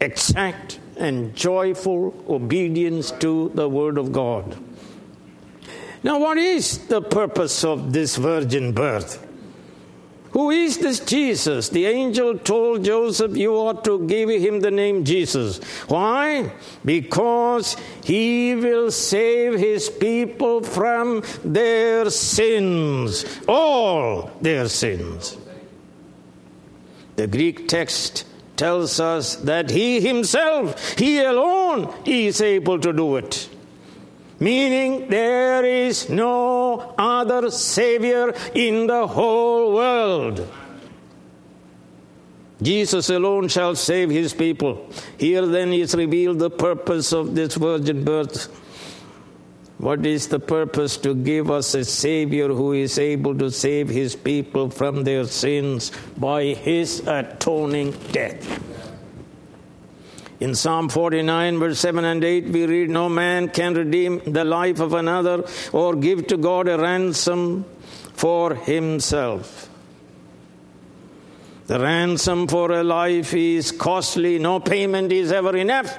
exact 0.00 0.80
and 0.96 1.34
joyful 1.34 2.14
obedience 2.28 3.10
to 3.12 3.50
the 3.54 3.68
Word 3.68 3.98
of 3.98 4.12
God. 4.12 4.56
Now, 6.02 6.18
what 6.18 6.38
is 6.38 6.86
the 6.88 7.00
purpose 7.00 7.64
of 7.64 7.92
this 7.92 8.16
virgin 8.16 8.72
birth? 8.72 9.26
Who 10.32 10.50
is 10.50 10.78
this 10.78 10.98
Jesus? 11.00 11.68
The 11.68 11.84
angel 11.84 12.38
told 12.38 12.84
Joseph, 12.84 13.36
You 13.36 13.54
ought 13.54 13.84
to 13.84 14.06
give 14.06 14.30
him 14.30 14.60
the 14.60 14.70
name 14.70 15.04
Jesus. 15.04 15.62
Why? 15.88 16.50
Because 16.84 17.76
he 18.02 18.54
will 18.54 18.90
save 18.90 19.58
his 19.58 19.90
people 19.90 20.62
from 20.62 21.22
their 21.44 22.08
sins, 22.08 23.26
all 23.46 24.30
their 24.40 24.68
sins. 24.68 25.36
The 27.16 27.26
Greek 27.26 27.68
text 27.68 28.24
tells 28.62 29.00
us 29.00 29.36
that 29.52 29.70
he 29.70 30.00
himself, 30.00 30.96
he 30.96 31.12
alone, 31.32 31.92
is 32.06 32.40
able 32.40 32.78
to 32.78 32.92
do 32.92 33.16
it 33.16 33.48
meaning 34.42 35.08
there 35.08 35.64
is 35.64 36.10
no 36.10 36.94
other 36.98 37.48
Savior 37.48 38.34
in 38.54 38.88
the 38.88 39.06
whole 39.06 39.72
world. 39.74 40.48
Jesus 42.60 43.08
alone 43.08 43.46
shall 43.46 43.76
save 43.76 44.10
his 44.10 44.34
people. 44.34 44.88
Here 45.16 45.46
then 45.46 45.72
is 45.72 45.94
revealed 45.94 46.40
the 46.40 46.50
purpose 46.50 47.12
of 47.12 47.36
this 47.36 47.54
virgin 47.54 48.04
birth. 48.04 48.48
What 49.82 50.06
is 50.06 50.28
the 50.28 50.38
purpose? 50.38 50.96
To 50.98 51.12
give 51.12 51.50
us 51.50 51.74
a 51.74 51.84
Savior 51.84 52.46
who 52.46 52.72
is 52.72 53.00
able 53.00 53.36
to 53.38 53.50
save 53.50 53.88
his 53.88 54.14
people 54.14 54.70
from 54.70 55.02
their 55.02 55.24
sins 55.24 55.90
by 56.16 56.54
his 56.54 57.00
atoning 57.04 57.90
death. 58.12 58.62
In 60.38 60.54
Psalm 60.54 60.88
49, 60.88 61.58
verse 61.58 61.80
7 61.80 62.04
and 62.04 62.22
8, 62.22 62.44
we 62.50 62.64
read, 62.64 62.90
No 62.90 63.08
man 63.08 63.48
can 63.48 63.74
redeem 63.74 64.20
the 64.24 64.44
life 64.44 64.78
of 64.78 64.94
another 64.94 65.44
or 65.72 65.96
give 65.96 66.28
to 66.28 66.36
God 66.36 66.68
a 66.68 66.78
ransom 66.78 67.64
for 68.12 68.54
himself. 68.54 69.68
The 71.66 71.80
ransom 71.80 72.46
for 72.46 72.70
a 72.70 72.84
life 72.84 73.34
is 73.34 73.72
costly, 73.72 74.38
no 74.38 74.60
payment 74.60 75.10
is 75.10 75.32
ever 75.32 75.56
enough. 75.56 75.98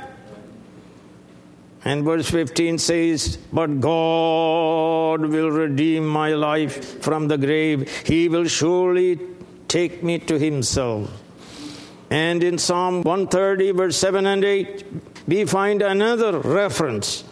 And 1.85 2.05
verse 2.05 2.29
15 2.29 2.77
says, 2.77 3.37
But 3.51 3.81
God 3.81 5.21
will 5.21 5.51
redeem 5.51 6.07
my 6.07 6.33
life 6.33 7.01
from 7.01 7.27
the 7.27 7.37
grave. 7.37 7.89
He 8.05 8.29
will 8.29 8.47
surely 8.47 9.19
take 9.67 10.03
me 10.03 10.19
to 10.19 10.39
Himself. 10.39 11.11
And 12.09 12.43
in 12.43 12.57
Psalm 12.57 13.01
130, 13.01 13.71
verse 13.71 13.97
7 13.97 14.25
and 14.25 14.43
8, 14.43 14.85
we 15.27 15.45
find 15.45 15.81
another 15.81 16.39
reference 16.39 17.23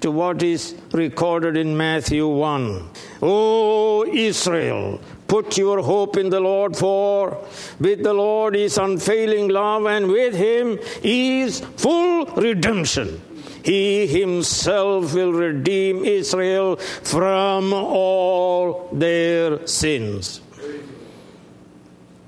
to 0.00 0.10
what 0.10 0.42
is 0.42 0.74
recorded 0.92 1.56
in 1.56 1.76
Matthew 1.76 2.26
1. 2.26 2.90
O 3.22 4.04
Israel, 4.04 5.00
put 5.28 5.56
your 5.56 5.80
hope 5.82 6.18
in 6.18 6.28
the 6.28 6.40
Lord, 6.40 6.76
for 6.76 7.42
with 7.80 8.02
the 8.02 8.12
Lord 8.12 8.54
is 8.54 8.76
unfailing 8.76 9.48
love, 9.48 9.86
and 9.86 10.08
with 10.08 10.34
him 10.34 10.78
is 11.02 11.60
full 11.60 12.26
redemption. 12.26 13.20
He 13.64 14.06
himself 14.06 15.14
will 15.14 15.32
redeem 15.32 16.04
Israel 16.04 16.76
from 16.76 17.72
all 17.72 18.88
their 18.92 19.66
sins 19.66 20.40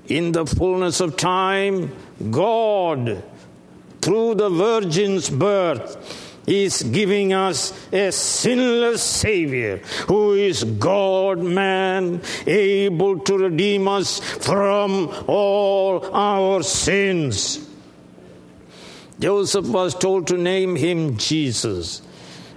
in 0.07 0.31
the 0.31 0.45
fullness 0.45 0.99
of 0.99 1.17
time, 1.17 1.91
God, 2.31 3.23
through 4.01 4.35
the 4.35 4.49
Virgin's 4.49 5.29
birth, 5.29 6.23
is 6.47 6.81
giving 6.81 7.33
us 7.33 7.73
a 7.91 8.09
sinless 8.09 9.03
Savior 9.03 9.77
who 10.07 10.33
is 10.33 10.63
God 10.63 11.39
man, 11.39 12.21
able 12.45 13.19
to 13.19 13.37
redeem 13.37 13.87
us 13.87 14.19
from 14.19 15.13
all 15.27 16.09
our 16.15 16.63
sins. 16.63 17.66
Joseph 19.19 19.67
was 19.67 19.95
told 19.95 20.27
to 20.27 20.37
name 20.37 20.75
him 20.75 21.17
Jesus, 21.17 22.01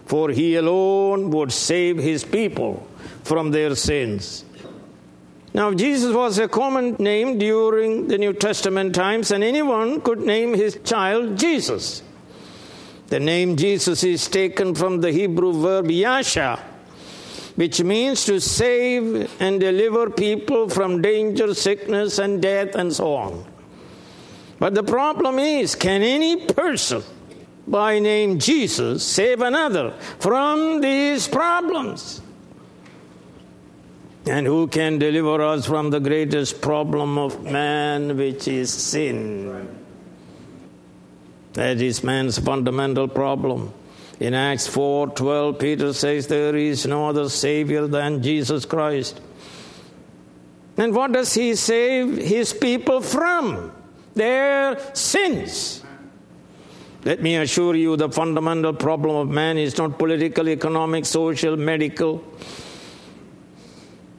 for 0.07 0.31
he 0.31 0.57
alone 0.57 1.31
would 1.31 1.53
save 1.53 1.97
his 1.97 2.25
people 2.25 2.87
from 3.25 3.51
their 3.51 3.75
sins. 3.75 4.45
Now, 5.53 5.73
Jesus 5.75 6.15
was 6.15 6.39
a 6.39 6.47
common 6.47 6.95
name 6.99 7.39
during 7.39 8.07
the 8.07 8.19
New 8.19 8.33
Testament 8.33 8.95
times, 8.95 9.31
and 9.31 9.43
anyone 9.43 10.01
could 10.01 10.21
name 10.21 10.55
his 10.55 10.79
child 10.85 11.39
Jesus. 11.39 12.03
The 13.09 13.19
name 13.19 13.57
Jesus 13.57 14.05
is 14.05 14.29
taken 14.29 14.77
from 14.77 15.01
the 15.01 15.11
Hebrew 15.11 15.53
verb 15.53 15.91
yasha, 15.91 16.61
which 17.57 17.83
means 17.83 18.25
to 18.27 18.41
save 18.41 19.29
and 19.41 19.59
deliver 19.59 20.09
people 20.11 20.69
from 20.69 21.03
danger, 21.03 21.53
sickness, 21.55 22.19
and 22.19 22.41
death, 22.41 22.77
and 22.77 22.93
so 22.95 23.15
on. 23.15 23.45
But 24.61 24.75
the 24.75 24.85
problem 24.85 25.39
is 25.39 25.75
can 25.75 26.03
any 26.03 26.47
person 26.47 27.03
by 27.67 27.99
name 27.99 28.39
Jesus 28.39 29.03
save 29.03 29.41
another 29.41 29.93
from 30.21 30.81
these 30.83 31.27
problems? 31.27 32.21
And 34.27 34.47
who 34.47 34.69
can 34.69 34.99
deliver 34.99 35.43
us 35.43 35.67
from 35.67 35.89
the 35.89 35.99
greatest 35.99 36.61
problem 36.61 37.17
of 37.17 37.43
man, 37.43 38.19
which 38.19 38.47
is 38.47 38.71
sin? 38.71 39.67
That 41.55 41.81
is 41.81 42.05
man's 42.05 42.39
fundamental 42.39 43.09
problem. 43.09 43.73
In 44.21 44.35
Acts 44.35 44.69
4:12 44.69 45.59
Peter 45.59 45.95
says 45.95 46.27
there 46.27 46.55
is 46.55 46.87
no 46.87 47.09
other 47.09 47.31
savior 47.31 47.87
than 47.87 48.23
Jesus 48.23 48.67
Christ. 48.67 49.23
And 50.77 50.95
what 50.95 51.13
does 51.13 51.33
he 51.33 51.55
save 51.55 52.19
his 52.19 52.53
people 52.53 53.01
from? 53.01 53.73
Their 54.15 54.95
sins. 54.95 55.85
Let 57.05 57.23
me 57.23 57.37
assure 57.37 57.75
you 57.77 57.97
the 57.97 58.11
fundamental 58.11 58.75
problem 58.75 59.17
of 59.17 59.29
man 59.29 59.57
is 59.57 59.79
not 59.79 59.99
political, 59.99 60.49
economic, 60.49 61.07
social, 61.07 61.57
medical 61.57 62.23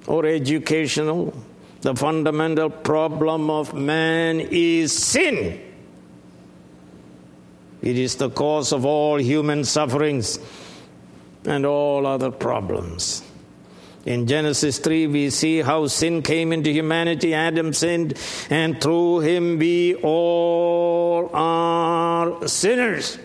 or 0.08 0.26
educational. 0.26 1.34
The 1.82 1.96
fundamental 1.96 2.70
problem 2.70 3.50
of 3.50 3.74
man 3.74 4.40
is 4.40 4.92
sin. 4.94 5.62
It 7.82 7.98
is 7.98 8.16
the 8.16 8.30
cause 8.30 8.72
of 8.72 8.86
all 8.86 9.18
human 9.20 9.64
sufferings 9.64 10.40
and 11.46 11.66
all 11.66 12.06
other 12.06 12.32
problems. 12.32 13.24
In 14.06 14.26
Genesis 14.26 14.80
3, 14.80 15.08
we 15.08 15.30
see 15.30 15.62
how 15.62 15.86
sin 15.88 16.24
came 16.24 16.52
into 16.52 16.72
humanity. 16.72 17.36
Adam 17.36 17.72
sinned, 17.72 18.18
and 18.50 18.82
through 18.82 19.20
him 19.20 19.60
we 19.60 19.96
all 19.96 21.30
are 21.34 22.48
sinners. 22.48 23.20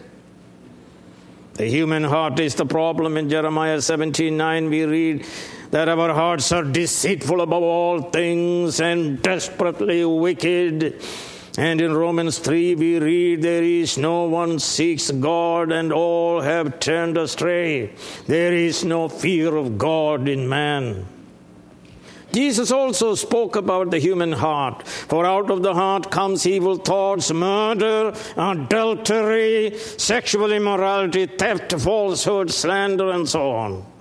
The 1.55 1.67
human 1.67 2.05
heart 2.05 2.39
is 2.41 2.55
the 2.55 2.67
problem. 2.67 3.17
In 3.17 3.31
Jeremiah 3.31 3.81
17 3.81 4.37
9, 4.37 4.69
we 4.69 4.85
read, 4.85 5.27
that 5.71 5.89
our 5.89 6.13
hearts 6.13 6.53
are 6.53 6.63
deceitful 6.63 7.41
above 7.41 7.63
all 7.63 8.03
things 8.03 8.81
and 8.81 9.21
desperately 9.23 10.05
wicked. 10.05 11.03
And 11.59 11.81
in 11.81 11.95
Romans 11.95 12.39
3, 12.39 12.75
we 12.75 12.99
read, 12.99 13.43
There 13.43 13.63
is 13.63 13.97
no 13.97 14.25
one 14.25 14.59
seeks 14.59 15.11
God, 15.11 15.73
and 15.73 15.91
all 15.91 16.43
have 16.43 16.81
turned 16.81 17.17
astray. 17.17 17.95
There 18.27 18.53
is 18.53 18.85
no 18.85 19.09
fear 19.09 19.57
of 19.57 19.79
God 19.79 20.29
in 20.29 20.49
man. 20.49 21.07
Jesus 22.33 22.71
also 22.71 23.15
spoke 23.15 23.57
about 23.57 23.91
the 23.91 23.99
human 23.99 24.33
heart. 24.33 24.87
For 24.87 25.25
out 25.25 25.51
of 25.51 25.63
the 25.63 25.73
heart 25.73 26.11
comes 26.11 26.47
evil 26.47 26.77
thoughts, 26.77 27.33
murder, 27.33 28.13
adultery, 28.37 29.79
sexual 29.79 30.53
immorality, 30.53 31.25
theft, 31.25 31.73
falsehood, 31.81 32.51
slander, 32.51 33.11
and 33.11 33.27
so 33.27 33.53
on 33.53 33.96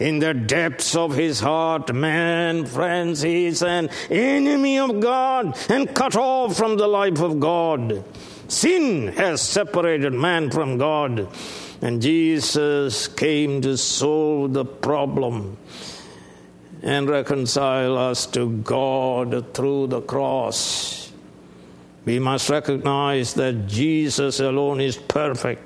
in 0.00 0.18
the 0.18 0.32
depths 0.32 0.96
of 0.96 1.14
his 1.14 1.40
heart, 1.40 1.94
man, 1.94 2.64
friends, 2.64 3.20
he 3.20 3.46
is 3.46 3.62
an 3.62 3.90
enemy 4.10 4.78
of 4.78 4.98
God 4.98 5.56
and 5.68 5.94
cut 5.94 6.16
off 6.16 6.56
from 6.56 6.78
the 6.78 6.88
life 6.88 7.20
of 7.20 7.38
God. 7.38 8.02
Sin 8.48 9.08
has 9.08 9.42
separated 9.42 10.14
man 10.14 10.50
from 10.50 10.78
God, 10.78 11.28
and 11.82 12.00
Jesus 12.00 13.08
came 13.08 13.60
to 13.60 13.76
solve 13.76 14.54
the 14.54 14.64
problem 14.64 15.58
and 16.82 17.08
reconcile 17.08 17.98
us 17.98 18.24
to 18.28 18.48
God 18.48 19.52
through 19.52 19.88
the 19.88 20.00
cross. 20.00 21.12
We 22.06 22.18
must 22.18 22.48
recognize 22.48 23.34
that 23.34 23.66
Jesus 23.66 24.40
alone 24.40 24.80
is 24.80 24.96
perfect 24.96 25.62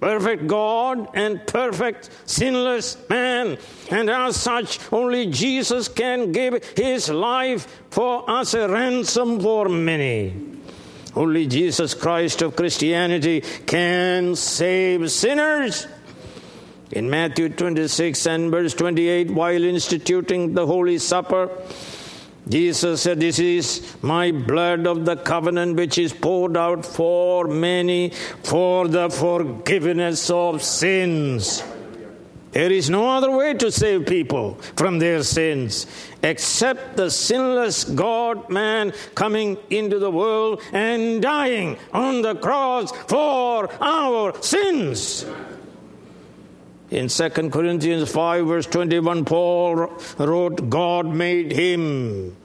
perfect 0.00 0.46
God 0.46 1.08
and 1.14 1.46
perfect 1.46 2.10
sinless 2.26 2.96
man. 3.08 3.58
And 3.90 4.10
as 4.10 4.36
such, 4.36 4.78
only 4.92 5.26
Jesus 5.26 5.88
can 5.88 6.32
give 6.32 6.64
his 6.76 7.08
life 7.08 7.82
for 7.90 8.28
us 8.30 8.54
a 8.54 8.68
ransom 8.68 9.40
for 9.40 9.68
many. 9.68 10.34
Only 11.16 11.46
Jesus 11.46 11.94
Christ 11.94 12.42
of 12.42 12.56
Christianity 12.56 13.40
can 13.66 14.34
save 14.34 15.10
sinners. 15.10 15.86
In 16.90 17.08
Matthew 17.08 17.48
26 17.48 18.26
and 18.26 18.50
verse 18.50 18.74
28, 18.74 19.30
while 19.30 19.64
instituting 19.64 20.54
the 20.54 20.66
Holy 20.66 20.98
Supper, 20.98 21.50
Jesus 22.48 23.02
said, 23.02 23.20
This 23.20 23.38
is 23.38 23.96
my 24.02 24.30
blood 24.30 24.86
of 24.86 25.04
the 25.04 25.16
covenant 25.16 25.76
which 25.76 25.96
is 25.96 26.12
poured 26.12 26.56
out 26.56 26.84
for 26.84 27.46
many 27.46 28.10
for 28.42 28.86
the 28.86 29.08
forgiveness 29.08 30.28
of 30.30 30.62
sins. 30.62 31.62
There 32.52 32.70
is 32.70 32.88
no 32.88 33.08
other 33.10 33.32
way 33.32 33.54
to 33.54 33.72
save 33.72 34.06
people 34.06 34.54
from 34.76 35.00
their 35.00 35.24
sins 35.24 35.88
except 36.22 36.96
the 36.96 37.10
sinless 37.10 37.82
God 37.82 38.48
man 38.48 38.92
coming 39.16 39.56
into 39.70 39.98
the 39.98 40.10
world 40.10 40.62
and 40.72 41.20
dying 41.20 41.76
on 41.92 42.22
the 42.22 42.36
cross 42.36 42.92
for 43.08 43.68
our 43.82 44.40
sins. 44.40 45.26
In 46.94 47.08
2 47.08 47.28
Corinthians 47.50 48.08
5, 48.08 48.46
verse 48.46 48.66
21, 48.66 49.24
Paul 49.24 49.90
wrote, 50.16 50.70
God 50.70 51.06
made 51.06 51.50
him 51.50 52.36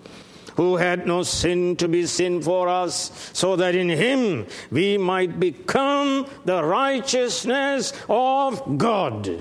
who 0.56 0.76
had 0.76 1.06
no 1.06 1.22
sin 1.22 1.76
to 1.76 1.88
be 1.88 2.08
sin 2.08 2.42
for 2.42 2.68
us, 2.68 3.30
so 3.32 3.56
that 3.56 3.76
in 3.76 3.90
him 3.90 4.48
we 4.72 4.98
might 4.98 5.40
become 5.40 6.26
the 6.46 6.64
righteousness 6.64 7.94
of 8.10 8.78
God. 8.80 9.40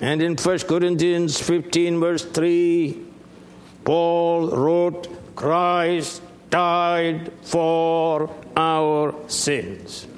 And 0.00 0.20
in 0.20 0.36
1 0.36 0.58
Corinthians 0.58 1.40
15, 1.40 2.00
verse 2.00 2.24
3, 2.24 3.00
Paul 3.84 4.48
wrote, 4.48 5.36
Christ 5.36 6.20
died 6.50 7.32
for 7.42 8.28
our 8.56 9.14
sins. 9.28 10.08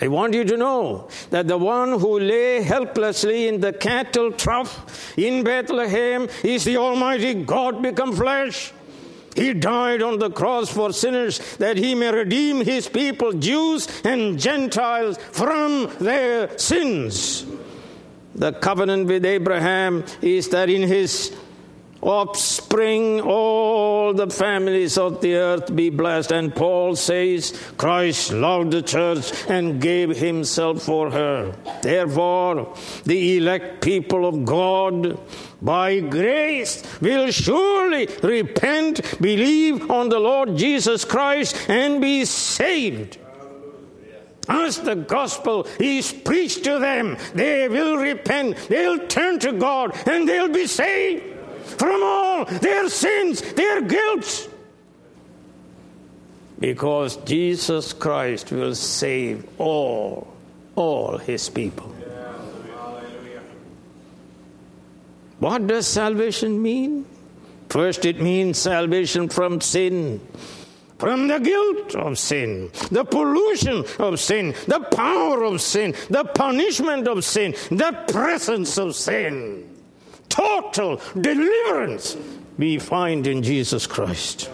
I 0.00 0.08
want 0.08 0.32
you 0.32 0.44
to 0.44 0.56
know 0.56 1.08
that 1.28 1.46
the 1.46 1.58
one 1.58 2.00
who 2.00 2.18
lay 2.18 2.62
helplessly 2.62 3.48
in 3.48 3.60
the 3.60 3.72
cattle 3.72 4.32
trough 4.32 5.16
in 5.18 5.44
Bethlehem 5.44 6.26
is 6.42 6.64
the 6.64 6.78
Almighty 6.78 7.34
God 7.34 7.82
become 7.82 8.16
flesh. 8.16 8.72
He 9.36 9.52
died 9.52 10.02
on 10.02 10.18
the 10.18 10.30
cross 10.30 10.70
for 10.70 10.92
sinners 10.92 11.38
that 11.56 11.76
he 11.76 11.94
may 11.94 12.12
redeem 12.12 12.64
his 12.64 12.88
people, 12.88 13.32
Jews 13.32 13.88
and 14.04 14.38
Gentiles, 14.38 15.18
from 15.18 15.90
their 16.00 16.58
sins. 16.58 17.46
The 18.34 18.52
covenant 18.52 19.06
with 19.06 19.24
Abraham 19.24 20.04
is 20.22 20.48
that 20.48 20.70
in 20.70 20.82
his 20.82 21.36
offspring, 22.02 23.20
all 23.20 24.14
the 24.14 24.28
families 24.28 24.96
of 24.96 25.20
the 25.20 25.34
earth 25.34 25.74
be 25.74 25.90
blessed. 25.90 26.32
And 26.32 26.54
Paul 26.54 26.96
says, 26.96 27.52
Christ 27.76 28.32
loved 28.32 28.72
the 28.72 28.82
church 28.82 29.32
and 29.48 29.80
gave 29.80 30.16
himself 30.16 30.82
for 30.82 31.10
her. 31.10 31.54
Therefore, 31.82 32.74
the 33.04 33.36
elect 33.36 33.82
people 33.82 34.26
of 34.26 34.44
God, 34.44 35.18
by 35.60 36.00
grace, 36.00 36.82
will 37.00 37.30
surely 37.30 38.08
repent, 38.22 39.20
believe 39.20 39.90
on 39.90 40.08
the 40.08 40.20
Lord 40.20 40.56
Jesus 40.56 41.04
Christ, 41.04 41.68
and 41.68 42.00
be 42.00 42.24
saved. 42.24 43.18
As 44.48 44.80
the 44.80 44.96
gospel 44.96 45.66
is 45.78 46.12
preached 46.12 46.64
to 46.64 46.80
them, 46.80 47.16
they 47.34 47.68
will 47.68 47.98
repent, 47.98 48.56
they'll 48.68 49.06
turn 49.06 49.38
to 49.40 49.52
God, 49.52 49.96
and 50.08 50.28
they'll 50.28 50.48
be 50.48 50.66
saved 50.66 51.39
from 51.74 52.02
all 52.02 52.44
their 52.44 52.88
sins, 52.88 53.42
their 53.54 53.82
guilt. 53.82 54.48
Because 56.58 57.16
Jesus 57.24 57.92
Christ 57.92 58.52
will 58.52 58.74
save 58.74 59.46
all, 59.58 60.28
all 60.76 61.16
his 61.16 61.48
people. 61.48 61.94
What 65.38 65.66
does 65.66 65.86
salvation 65.86 66.62
mean? 66.62 67.06
First, 67.70 68.04
it 68.04 68.20
means 68.20 68.58
salvation 68.58 69.30
from 69.30 69.62
sin, 69.62 70.20
from 70.98 71.28
the 71.28 71.38
guilt 71.38 71.94
of 71.94 72.18
sin, 72.18 72.70
the 72.90 73.04
pollution 73.04 73.84
of 73.98 74.20
sin, 74.20 74.54
the 74.66 74.80
power 74.80 75.44
of 75.44 75.62
sin, 75.62 75.94
the 76.10 76.24
punishment 76.24 77.08
of 77.08 77.24
sin, 77.24 77.54
the 77.70 77.96
presence 78.08 78.76
of 78.76 78.94
sin 78.94 79.69
total 80.40 81.00
deliverance 81.20 82.16
we 82.56 82.78
find 82.78 83.26
in 83.26 83.42
Jesus 83.42 83.86
Christ. 83.86 84.50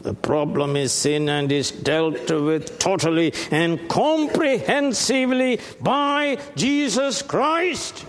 The 0.00 0.12
problem 0.14 0.76
is 0.76 0.92
sin 0.92 1.30
and 1.30 1.50
is 1.50 1.70
dealt 1.70 2.30
with 2.30 2.78
totally 2.78 3.32
and 3.50 3.88
comprehensively 3.88 5.60
by 5.80 6.38
Jesus 6.56 7.22
Christ. 7.22 8.04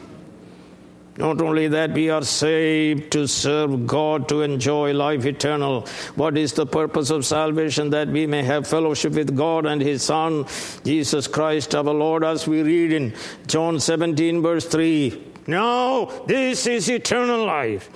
Not 1.17 1.39
only 1.39 1.69
that, 1.69 1.93
we 1.93 2.09
are 2.09 2.23
saved 2.23 3.13
to 3.13 3.25
serve 3.25 3.87
God, 3.87 4.27
to 4.27 4.41
enjoy 4.41 4.91
life 4.93 5.25
eternal. 5.25 5.87
What 6.15 6.37
is 6.37 6.51
the 6.51 6.65
purpose 6.65 7.09
of 7.09 7.25
salvation? 7.25 7.91
That 7.91 8.09
we 8.09 8.27
may 8.27 8.43
have 8.43 8.67
fellowship 8.67 9.13
with 9.13 9.33
God 9.33 9.65
and 9.65 9.81
His 9.81 10.03
Son, 10.03 10.45
Jesus 10.83 11.27
Christ 11.27 11.73
our 11.73 11.83
Lord, 11.83 12.25
as 12.25 12.45
we 12.45 12.61
read 12.63 12.91
in 12.91 13.13
John 13.47 13.79
17, 13.79 14.41
verse 14.41 14.65
3. 14.65 15.34
No, 15.47 16.23
this 16.27 16.65
is 16.65 16.89
eternal 16.89 17.45
life, 17.45 17.89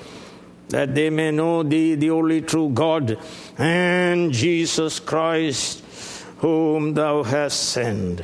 that 0.69 0.93
they 0.93 1.09
may 1.09 1.31
know 1.31 1.63
thee, 1.63 1.95
the 1.95 2.11
only 2.11 2.41
true 2.41 2.69
God, 2.69 3.17
and 3.57 4.31
Jesus 4.31 4.99
Christ, 4.99 5.83
whom 6.37 6.93
thou 6.93 7.23
hast 7.23 7.69
sent. 7.69 8.21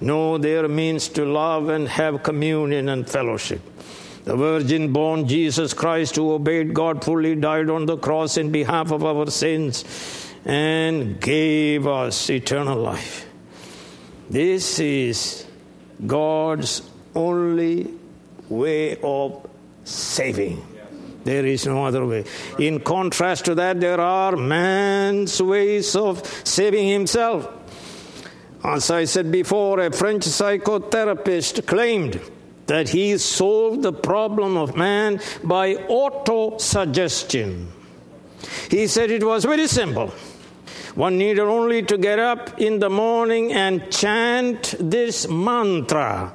Know 0.00 0.38
their 0.38 0.68
means 0.68 1.08
to 1.08 1.24
love 1.24 1.68
and 1.68 1.88
have 1.88 2.22
communion 2.22 2.88
and 2.88 3.08
fellowship. 3.08 3.60
The 4.24 4.36
virgin 4.36 4.92
born 4.92 5.26
Jesus 5.26 5.74
Christ, 5.74 6.14
who 6.14 6.32
obeyed 6.32 6.72
God 6.72 7.04
fully, 7.04 7.34
died 7.34 7.68
on 7.68 7.86
the 7.86 7.96
cross 7.96 8.36
in 8.36 8.52
behalf 8.52 8.92
of 8.92 9.04
our 9.04 9.28
sins 9.30 9.84
and 10.44 11.20
gave 11.20 11.86
us 11.86 12.30
eternal 12.30 12.78
life. 12.78 13.26
This 14.30 14.78
is 14.78 15.46
God's 16.06 16.82
only 17.14 17.92
way 18.48 18.98
of 19.02 19.48
saving. 19.84 20.64
There 21.24 21.46
is 21.46 21.66
no 21.66 21.84
other 21.84 22.04
way. 22.04 22.24
In 22.58 22.80
contrast 22.80 23.44
to 23.44 23.54
that, 23.54 23.80
there 23.80 24.00
are 24.00 24.36
man's 24.36 25.40
ways 25.40 25.94
of 25.94 26.24
saving 26.44 26.88
himself. 26.88 27.48
As 28.64 28.90
I 28.90 29.04
said 29.04 29.30
before, 29.30 29.80
a 29.80 29.92
French 29.92 30.24
psychotherapist 30.24 31.66
claimed 31.66 32.20
that 32.66 32.88
he 32.88 33.18
solved 33.18 33.82
the 33.82 33.92
problem 33.92 34.56
of 34.56 34.76
man 34.76 35.20
by 35.42 35.74
auto 35.74 36.58
suggestion. 36.58 37.68
He 38.70 38.86
said 38.86 39.10
it 39.10 39.24
was 39.24 39.44
very 39.44 39.66
simple. 39.66 40.12
One 40.94 41.18
needed 41.18 41.40
only 41.40 41.82
to 41.84 41.96
get 41.98 42.18
up 42.18 42.60
in 42.60 42.78
the 42.78 42.90
morning 42.90 43.52
and 43.52 43.90
chant 43.90 44.74
this 44.78 45.28
mantra 45.28 46.32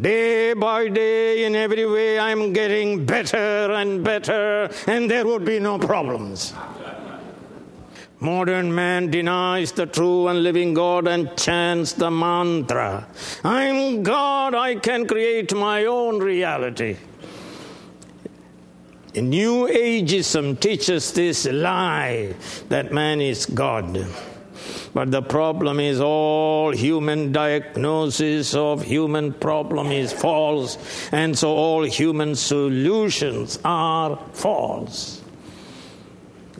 Day 0.00 0.54
by 0.54 0.88
day, 0.88 1.44
in 1.44 1.54
every 1.54 1.84
way, 1.84 2.18
I'm 2.18 2.54
getting 2.54 3.04
better 3.04 3.72
and 3.72 4.02
better, 4.02 4.70
and 4.86 5.10
there 5.10 5.26
would 5.26 5.44
be 5.44 5.58
no 5.60 5.78
problems. 5.78 6.54
Modern 8.20 8.74
man 8.74 9.10
denies 9.10 9.72
the 9.72 9.86
true 9.86 10.28
and 10.28 10.42
living 10.42 10.74
God 10.74 11.08
and 11.08 11.36
chants 11.36 11.92
the 11.92 12.10
mantra 12.10 13.06
I'm 13.42 14.02
God, 14.02 14.54
I 14.54 14.76
can 14.76 15.06
create 15.06 15.54
my 15.54 15.86
own 15.86 16.18
reality. 16.18 16.96
New 19.14 19.66
Ageism 19.68 20.60
teaches 20.60 21.12
this 21.12 21.46
lie 21.46 22.34
that 22.68 22.92
man 22.92 23.20
is 23.20 23.44
God. 23.44 24.06
But 24.94 25.10
the 25.10 25.22
problem 25.22 25.80
is 25.80 26.00
all 26.00 26.72
human 26.72 27.32
diagnosis 27.32 28.54
of 28.54 28.82
human 28.82 29.32
problem 29.32 29.92
is 29.92 30.12
false, 30.12 30.78
and 31.12 31.38
so 31.38 31.50
all 31.50 31.84
human 31.84 32.34
solutions 32.34 33.58
are 33.64 34.18
false. 34.32 35.20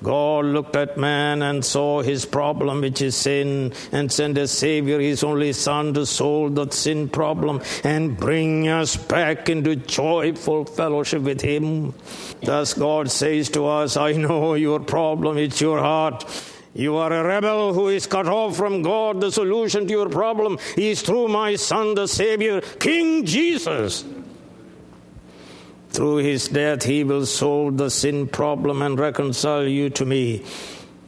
God 0.03 0.47
looked 0.47 0.77
at 0.77 0.97
man 0.97 1.43
and 1.43 1.65
saw 1.65 2.01
his 2.01 2.25
problem, 2.25 2.81
which 2.81 3.03
is 3.03 3.15
sin, 3.15 3.75
and 3.93 4.11
sent 4.11 4.39
a 4.39 4.49
Savior, 4.49 4.99
his 4.99 5.23
only 5.23 5.53
Son, 5.53 5.93
to 5.95 6.07
solve 6.07 6.55
that 6.55 6.73
sin 6.73 7.09
problem 7.09 7.61
and 7.85 8.17
bring 8.17 8.69
us 8.69 8.97
back 8.97 9.49
into 9.51 9.77
joyful 9.77 10.65
fellowship 10.65 11.23
with 11.23 11.41
Him. 11.43 11.95
Thus, 12.43 12.73
God 12.75 13.11
says 13.11 13.51
to 13.51 13.67
us, 13.67 13.97
I 13.97 14.13
know 14.13 14.55
your 14.55 14.81
problem, 14.81 15.37
it's 15.37 15.61
your 15.61 15.79
heart. 15.81 16.25
You 16.73 16.97
are 16.97 17.13
a 17.13 17.25
rebel 17.25 17.75
who 17.75 17.89
is 17.89 18.07
cut 18.07 18.29
off 18.29 18.57
from 18.57 18.83
God. 18.83 19.21
The 19.21 19.33
solution 19.33 19.87
to 19.87 19.93
your 19.93 20.09
problem 20.09 20.59
is 20.77 21.03
through 21.03 21.29
my 21.29 21.57
Son, 21.57 21.95
the 21.95 22.07
Savior, 22.07 22.61
King 22.61 23.25
Jesus. 23.25 24.05
Through 25.91 26.19
his 26.19 26.47
death, 26.49 26.85
he 26.85 27.03
will 27.03 27.27
solve 27.27 27.77
the 27.77 27.91
sin 27.91 28.29
problem 28.29 28.83
and 28.83 28.99
reconcile 28.99 29.67
you 29.67 29.91
to 29.91 30.07
me. 30.07 30.45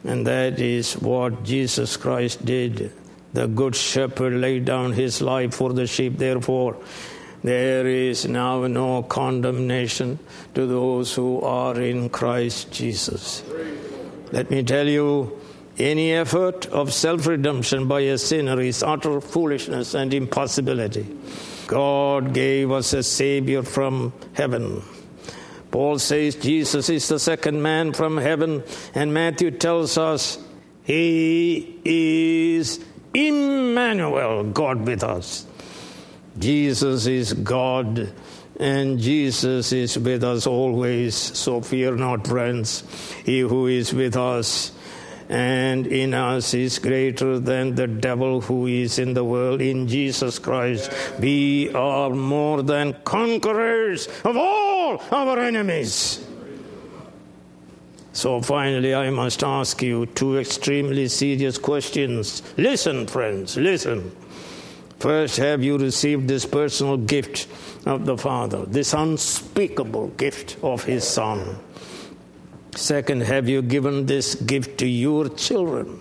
And 0.03 0.27
that 0.27 0.59
is 0.59 0.95
what 0.95 1.45
Jesus 1.45 1.97
Christ 1.97 2.45
did. 2.45 2.93
The 3.33 3.47
Good 3.47 3.77
Shepherd 3.77 4.35
laid 4.35 4.65
down 4.65 4.93
his 4.93 5.23
life 5.23 5.55
for 5.55 5.73
the 5.73 5.87
sheep. 5.87 6.19
Therefore, 6.19 6.77
there 7.45 7.87
is 7.87 8.27
now 8.27 8.67
no 8.67 9.05
condemnation 9.05 10.19
to 10.55 10.67
those 10.67 11.15
who 11.15 11.41
are 11.41 11.81
in 11.81 12.09
Christ 12.09 12.73
Jesus. 12.73 13.45
Let 14.33 14.51
me 14.51 14.65
tell 14.65 14.89
you, 14.89 15.41
any 15.79 16.13
effort 16.13 16.67
of 16.67 16.93
self 16.93 17.27
redemption 17.27 17.89
by 17.89 18.01
a 18.01 18.19
sinner 18.19 18.61
is 18.61 18.83
utter 18.83 19.21
foolishness 19.21 19.95
and 19.95 20.13
impossibility. 20.13 21.07
God 21.67 22.35
gave 22.35 22.71
us 22.71 22.93
a 22.93 23.03
Savior 23.03 23.63
from 23.63 24.13
heaven. 24.35 24.83
Paul 25.71 25.99
says 25.99 26.35
Jesus 26.35 26.91
is 26.91 27.09
the 27.09 27.19
second 27.19 27.63
man 27.63 27.95
from 27.95 28.19
heaven, 28.19 28.63
and 28.95 29.15
Matthew 29.15 29.51
tells 29.51 29.97
us 29.97 30.39
he 30.85 31.81
is 31.85 32.85
Emmanuel, 33.15 34.45
God 34.45 34.87
with 34.87 35.03
us. 35.03 35.47
Jesus 36.39 37.07
is 37.07 37.33
God, 37.33 38.13
and 38.59 38.99
Jesus 38.99 39.73
is 39.73 39.99
with 39.99 40.25
us 40.25 40.47
always. 40.47 41.15
So 41.15 41.61
fear 41.63 41.95
not, 41.95 42.27
friends. 42.27 42.85
He 43.25 43.41
who 43.41 43.67
is 43.67 43.95
with 43.95 44.17
us 44.17 44.73
and 45.29 45.87
in 45.87 46.15
us 46.15 46.55
is 46.55 46.79
greater 46.79 47.39
than 47.39 47.75
the 47.75 47.87
devil 47.87 48.41
who 48.41 48.67
is 48.67 48.99
in 48.99 49.15
the 49.15 49.25
world. 49.25 49.61
In 49.61 49.89
Jesus 49.89 50.39
Christ, 50.39 50.93
we 51.19 51.73
are 51.75 52.11
more 52.11 52.63
than 52.63 52.95
conquerors 53.05 54.09
of 54.25 54.37
all 54.37 55.03
our 55.11 55.39
enemies. 55.39 56.27
So 58.13 58.43
finally, 58.43 58.95
I 58.95 59.09
must 59.11 59.43
ask 59.43 59.83
you 59.83 60.07
two 60.07 60.39
extremely 60.39 61.09
serious 61.09 61.57
questions. 61.57 62.43
Listen, 62.59 63.07
friends, 63.07 63.57
listen. 63.57 64.15
First, 64.99 65.39
have 65.39 65.65
you 65.65 65.79
received 65.79 66.29
this 66.29 66.45
personal 66.45 66.97
gift 66.97 67.49
of 67.87 68.05
the 68.05 68.17
Father, 68.17 68.67
this 68.67 68.93
unspeakable 68.93 70.09
gift 70.09 70.59
of 70.63 70.85
His 70.85 71.09
Son? 71.09 71.59
Second, 72.75 73.23
have 73.23 73.49
you 73.49 73.61
given 73.63 74.07
this 74.07 74.35
gift 74.35 74.79
to 74.79 74.87
your 74.87 75.29
children? 75.29 76.01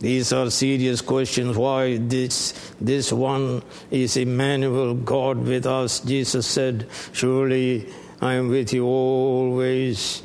These 0.00 0.32
are 0.32 0.50
serious 0.50 1.00
questions. 1.00 1.56
Why 1.56 1.96
this 1.96 2.52
this 2.80 3.12
one 3.12 3.62
is 3.90 4.16
Emmanuel, 4.16 4.94
God 4.94 5.38
with 5.38 5.66
us? 5.66 6.00
Jesus 6.00 6.46
said, 6.46 6.86
Surely 7.12 7.92
I 8.20 8.34
am 8.34 8.48
with 8.48 8.72
you 8.72 8.84
always 8.84 10.22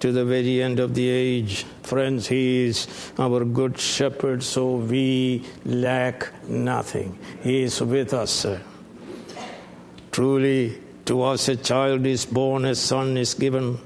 to 0.00 0.12
the 0.12 0.24
very 0.24 0.62
end 0.62 0.80
of 0.80 0.94
the 0.94 1.08
age. 1.08 1.64
Friends, 1.82 2.26
He 2.26 2.64
is 2.66 3.12
our 3.18 3.44
good 3.44 3.78
shepherd, 3.78 4.42
so 4.42 4.76
we 4.76 5.44
lack 5.64 6.28
nothing. 6.48 7.18
He 7.42 7.62
is 7.62 7.80
with 7.80 8.12
us. 8.12 8.44
Truly, 10.12 10.78
to 11.06 11.22
us 11.22 11.48
a 11.48 11.56
child 11.56 12.04
is 12.04 12.26
born, 12.26 12.64
a 12.66 12.74
son 12.74 13.16
is 13.16 13.32
given 13.32 13.78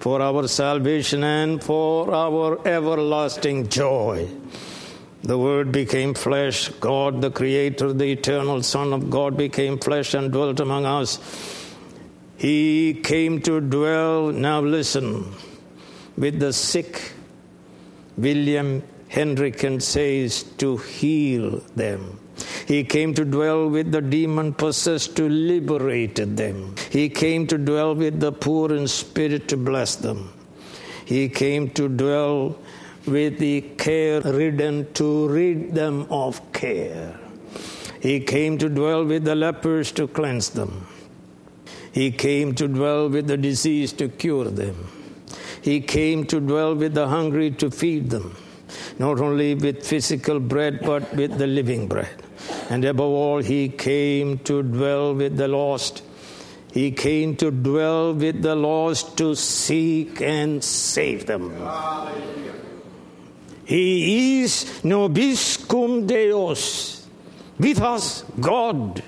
for 0.00 0.20
our 0.22 0.46
salvation 0.48 1.24
and 1.24 1.62
for 1.62 2.12
our 2.14 2.66
everlasting 2.66 3.68
joy. 3.68 4.28
The 5.22 5.38
Word 5.38 5.72
became 5.72 6.14
flesh. 6.14 6.68
God, 6.68 7.20
the 7.20 7.30
Creator, 7.30 7.94
the 7.94 8.12
eternal 8.12 8.62
Son 8.62 8.92
of 8.92 9.10
God, 9.10 9.36
became 9.36 9.78
flesh 9.78 10.14
and 10.14 10.30
dwelt 10.30 10.60
among 10.60 10.86
us. 10.86 11.18
He 12.36 12.94
came 13.02 13.40
to 13.42 13.60
dwell, 13.60 14.30
now 14.30 14.60
listen, 14.60 15.32
with 16.16 16.38
the 16.38 16.52
sick. 16.52 17.12
William 18.16 18.82
Hendriksen 19.08 19.82
says 19.82 20.42
to 20.58 20.76
heal 20.76 21.58
them. 21.74 22.20
He 22.66 22.82
came 22.82 23.14
to 23.14 23.24
dwell 23.24 23.68
with 23.68 23.92
the 23.92 24.02
demon 24.02 24.52
possessed 24.52 25.16
to 25.16 25.28
liberate 25.28 26.16
them. 26.16 26.74
He 26.90 27.08
came 27.08 27.46
to 27.46 27.58
dwell 27.58 27.94
with 27.94 28.18
the 28.18 28.32
poor 28.32 28.72
in 28.72 28.88
spirit 28.88 29.46
to 29.48 29.56
bless 29.56 29.94
them. 29.94 30.32
He 31.04 31.28
came 31.28 31.70
to 31.70 31.88
dwell 31.88 32.58
with 33.06 33.38
the 33.38 33.60
care 33.78 34.20
ridden 34.20 34.92
to 34.94 35.28
rid 35.28 35.76
them 35.76 36.08
of 36.10 36.52
care. 36.52 37.16
He 38.00 38.18
came 38.18 38.58
to 38.58 38.68
dwell 38.68 39.04
with 39.04 39.24
the 39.24 39.36
lepers 39.36 39.92
to 39.92 40.08
cleanse 40.08 40.50
them. 40.50 40.88
He 41.92 42.10
came 42.10 42.52
to 42.56 42.66
dwell 42.66 43.08
with 43.08 43.28
the 43.28 43.36
diseased 43.36 43.98
to 43.98 44.08
cure 44.08 44.46
them. 44.50 44.88
He 45.62 45.80
came 45.80 46.26
to 46.26 46.40
dwell 46.40 46.74
with 46.74 46.94
the 46.94 47.06
hungry 47.06 47.52
to 47.52 47.70
feed 47.70 48.10
them, 48.10 48.36
not 48.98 49.20
only 49.20 49.54
with 49.54 49.86
physical 49.86 50.40
bread, 50.40 50.80
but 50.82 51.14
with 51.14 51.38
the 51.38 51.46
living 51.46 51.86
bread. 51.86 52.25
And 52.68 52.84
above 52.84 53.10
all, 53.10 53.42
he 53.42 53.68
came 53.68 54.38
to 54.40 54.62
dwell 54.62 55.14
with 55.14 55.36
the 55.36 55.48
lost. 55.48 56.02
He 56.72 56.90
came 56.90 57.36
to 57.36 57.50
dwell 57.50 58.12
with 58.12 58.42
the 58.42 58.54
lost 58.54 59.16
to 59.18 59.34
seek 59.34 60.20
and 60.20 60.62
save 60.62 61.26
them. 61.26 61.50
He 63.64 64.42
is 64.42 64.80
nobiscum 64.82 66.06
Deus, 66.06 67.06
with 67.58 67.80
us, 67.80 68.24
God, 68.38 69.02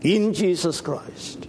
in 0.00 0.32
Jesus 0.32 0.80
Christ. 0.80 1.48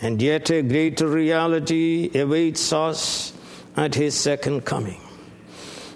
And 0.00 0.20
yet 0.20 0.50
a 0.50 0.62
greater 0.62 1.08
reality 1.08 2.10
awaits 2.18 2.72
us 2.72 3.32
at 3.76 3.94
his 3.94 4.14
second 4.14 4.64
coming. 4.64 5.03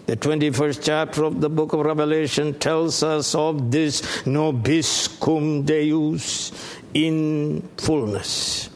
The 0.09 0.17
21st 0.17 0.81
chapter 0.83 1.25
of 1.25 1.43
the 1.43 1.51
book 1.51 1.75
of 1.75 1.81
Revelation 1.81 2.59
tells 2.59 3.03
us 3.03 3.35
of 3.35 3.71
this 3.71 4.01
nobiscum 4.25 5.67
Deus 5.67 6.51
in 6.95 7.69
fullness. 7.77 8.71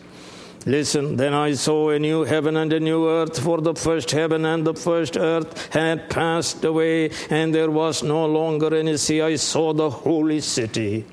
Listen, 0.67 1.17
then 1.17 1.33
I 1.33 1.55
saw 1.55 1.89
a 1.89 1.99
new 1.99 2.25
heaven 2.25 2.59
and 2.59 2.71
a 2.75 2.81
new 2.81 3.09
earth, 3.09 3.43
for 3.43 3.63
the 3.63 3.75
first 3.75 4.11
heaven 4.11 4.45
and 4.45 4.67
the 4.67 4.75
first 4.75 5.17
earth 5.17 5.73
had 5.73 6.11
passed 6.11 6.63
away, 6.67 7.09
and 7.31 7.55
there 7.55 7.71
was 7.71 8.03
no 8.03 8.27
longer 8.27 8.75
any 8.75 8.99
sea. 8.99 9.23
I 9.23 9.37
saw 9.37 9.73
the 9.73 9.89
holy 9.89 10.41
city 10.41 11.07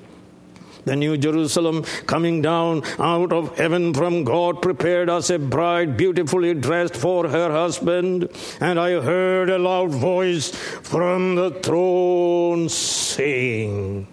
the 0.89 0.95
New 0.95 1.17
Jerusalem 1.17 1.83
coming 2.07 2.41
down 2.41 2.81
out 2.97 3.31
of 3.31 3.55
heaven 3.59 3.93
from 3.93 4.23
God 4.23 4.59
prepared 4.59 5.07
as 5.07 5.29
a 5.29 5.37
bride 5.37 5.95
beautifully 5.95 6.55
dressed 6.55 6.95
for 6.95 7.29
her 7.29 7.51
husband. 7.51 8.27
And 8.59 8.79
I 8.79 8.99
heard 8.99 9.51
a 9.51 9.59
loud 9.59 9.91
voice 9.91 10.49
from 10.49 11.35
the 11.35 11.51
throne 11.51 12.69
saying, 12.69 14.07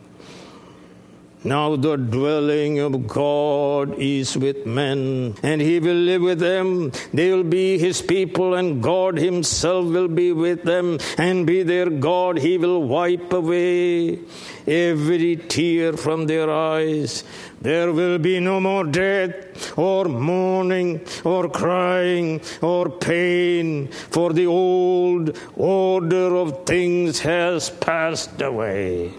now 1.45 1.77
the 1.77 1.97
dwelling 1.97 2.79
of 2.81 3.07
God 3.07 3.99
is 3.99 4.37
with 4.37 4.67
men, 4.67 5.35
and 5.43 5.61
He 5.61 5.79
will 5.79 5.95
live 5.95 6.23
with 6.23 6.39
them. 6.39 6.93
They 7.13 7.33
will 7.33 7.45
be 7.45 7.79
His 7.79 8.03
people, 8.03 8.55
and 8.55 8.83
God 8.83 9.17
Himself 9.17 9.87
will 9.87 10.09
be 10.09 10.33
with 10.33 10.63
them 10.65 10.99
and 11.19 11.47
be 11.47 11.63
their 11.63 11.89
God. 11.91 12.39
He 12.39 12.59
will 12.59 12.83
wipe 12.83 13.33
away 13.33 14.19
every 14.67 15.37
tear 15.37 15.93
from 15.93 16.27
their 16.27 16.51
eyes. 16.51 17.23
There 17.61 17.93
will 17.93 18.19
be 18.19 18.41
no 18.41 18.61
more 18.61 18.85
death, 18.85 19.79
or 19.79 20.07
mourning, 20.07 21.01
or 21.25 21.49
crying, 21.49 22.41
or 22.61 22.91
pain, 22.91 23.89
for 23.89 24.33
the 24.33 24.47
old 24.47 25.39
order 25.57 26.37
of 26.37 26.67
things 26.67 27.21
has 27.21 27.71
passed 27.71 28.41
away. 28.43 29.13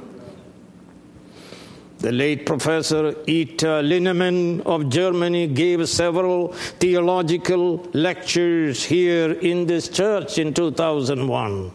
The 1.99 2.11
late 2.11 2.45
Professor 2.45 3.15
Eta 3.27 3.81
Linnemann 3.81 4.61
of 4.67 4.89
Germany 4.89 5.47
gave 5.47 5.89
several 5.89 6.53
theological 6.79 7.87
lectures 7.93 8.83
here 8.83 9.31
in 9.31 9.65
this 9.65 9.89
church 9.89 10.37
in 10.37 10.53
2001. 10.53 11.71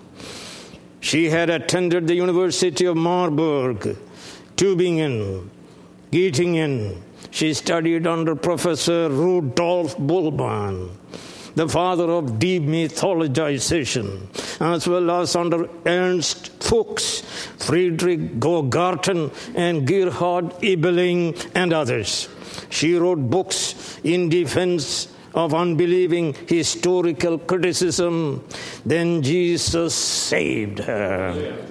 She 1.01 1.29
had 1.29 1.51
attended 1.51 2.07
the 2.07 2.15
University 2.15 2.85
of 2.85 2.97
Marburg, 2.97 3.97
Tübingen, 4.57 5.49
Göttingen. 6.13 7.03
She 7.33 7.53
studied 7.53 8.07
under 8.07 8.37
Professor 8.37 9.09
Rudolf 9.09 9.97
Bultmann 9.97 10.91
the 11.55 11.69
father 11.69 12.11
of 12.11 12.39
demythologization, 12.39 14.21
as 14.61 14.89
well 14.89 15.11
as 15.11 15.37
under 15.37 15.69
Ernst 15.87 16.63
Fuchs, 16.63 17.23
Friedrich 17.59 18.39
Gogarten, 18.39 19.31
and 19.55 19.87
Gerhard 19.87 20.51
Ebeling, 20.61 21.37
and 21.55 21.73
others. 21.73 22.29
She 22.71 22.95
wrote 22.95 23.31
books 23.31 23.99
in 24.03 24.29
defense 24.29 25.09
of 25.35 25.55
unbelieving 25.55 26.35
historical 26.47 27.39
criticism. 27.39 28.45
Then 28.85 29.23
Jesus 29.23 29.95
saved 29.95 30.79
her. 30.81 31.67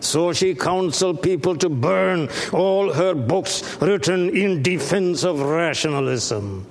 So 0.00 0.32
she 0.32 0.54
counseled 0.54 1.22
people 1.22 1.56
to 1.56 1.68
burn 1.68 2.28
all 2.52 2.92
her 2.92 3.14
books 3.14 3.80
written 3.80 4.36
in 4.36 4.62
defense 4.62 5.24
of 5.24 5.40
rationalism. 5.40 6.66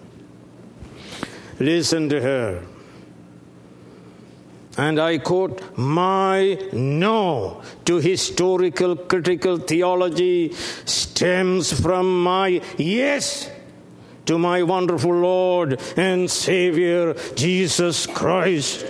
Listen 1.60 2.10
to 2.10 2.22
her. 2.22 2.64
and 4.78 5.00
I 5.00 5.20
quote, 5.20 5.62
my 5.78 6.60
no 6.74 7.62
to 7.86 7.98
historical 7.98 8.96
critical 8.96 9.58
theology 9.58 10.52
stems 10.54 11.72
from 11.80 12.24
my 12.24 12.62
yes 12.78 13.50
to 14.26 14.38
my 14.38 14.64
wonderful 14.64 15.14
Lord 15.14 15.80
and 15.96 16.30
Savior, 16.30 17.14
Jesus 17.36 18.08
Christ, 18.08 18.86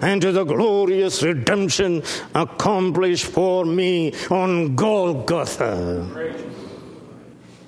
and 0.00 0.22
to 0.22 0.32
the 0.32 0.44
glorious 0.44 1.22
redemption 1.22 2.02
accomplished 2.34 3.26
for 3.26 3.64
me 3.64 4.14
on 4.30 4.74
Golgotha. 4.74 6.38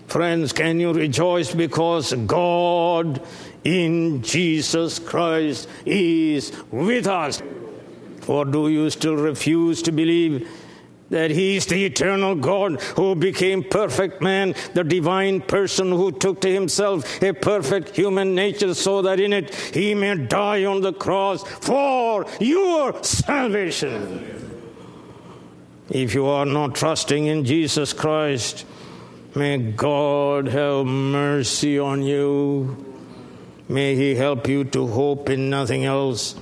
Friends, 0.06 0.52
can 0.52 0.80
you 0.80 0.92
rejoice 0.92 1.54
because 1.54 2.12
God 2.12 3.22
in 3.64 4.22
Jesus 4.22 4.98
Christ 4.98 5.68
is 5.86 6.52
with 6.70 7.06
us? 7.06 7.42
Or 8.26 8.44
do 8.44 8.68
you 8.68 8.90
still 8.90 9.16
refuse 9.16 9.82
to 9.82 9.92
believe 9.92 10.48
that 11.10 11.30
He 11.30 11.56
is 11.56 11.66
the 11.66 11.84
eternal 11.84 12.34
God 12.34 12.80
who 12.96 13.14
became 13.14 13.62
perfect 13.62 14.22
man, 14.22 14.54
the 14.72 14.82
divine 14.82 15.42
person 15.42 15.90
who 15.90 16.10
took 16.10 16.40
to 16.40 16.52
Himself 16.52 17.22
a 17.22 17.32
perfect 17.32 17.94
human 17.94 18.34
nature 18.34 18.74
so 18.74 19.02
that 19.02 19.20
in 19.20 19.32
it 19.32 19.54
He 19.54 19.94
may 19.94 20.16
die 20.16 20.64
on 20.64 20.80
the 20.80 20.92
cross 20.92 21.42
for 21.44 22.26
your 22.40 23.02
salvation? 23.04 24.38
If 25.90 26.14
you 26.14 26.26
are 26.26 26.46
not 26.46 26.74
trusting 26.74 27.26
in 27.26 27.44
Jesus 27.44 27.92
Christ, 27.92 28.64
may 29.34 29.58
God 29.58 30.48
have 30.48 30.86
mercy 30.86 31.78
on 31.78 32.02
you. 32.02 32.91
May 33.68 33.94
He 33.94 34.14
help 34.14 34.48
you 34.48 34.64
to 34.64 34.86
hope 34.86 35.30
in 35.30 35.50
nothing 35.50 35.84
else 35.84 36.34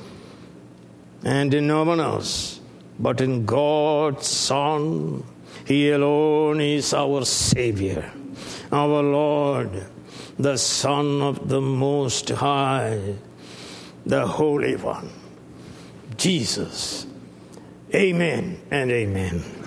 and 1.23 1.53
in 1.53 1.67
no 1.67 1.85
one 1.85 2.01
else 2.01 2.61
but 2.99 3.21
in 3.21 3.47
God's 3.47 4.27
Son. 4.27 5.25
He 5.65 5.91
alone 5.91 6.61
is 6.61 6.93
our 6.93 7.25
Savior, 7.25 8.13
our 8.71 9.03
Lord, 9.03 9.87
the 10.39 10.57
Son 10.57 11.23
of 11.23 11.49
the 11.49 11.61
Most 11.61 12.29
High, 12.29 13.15
the 14.05 14.27
Holy 14.27 14.77
One, 14.77 15.11
Jesus. 16.17 17.07
Amen 17.95 18.61
and 18.71 18.91
amen. 18.91 19.60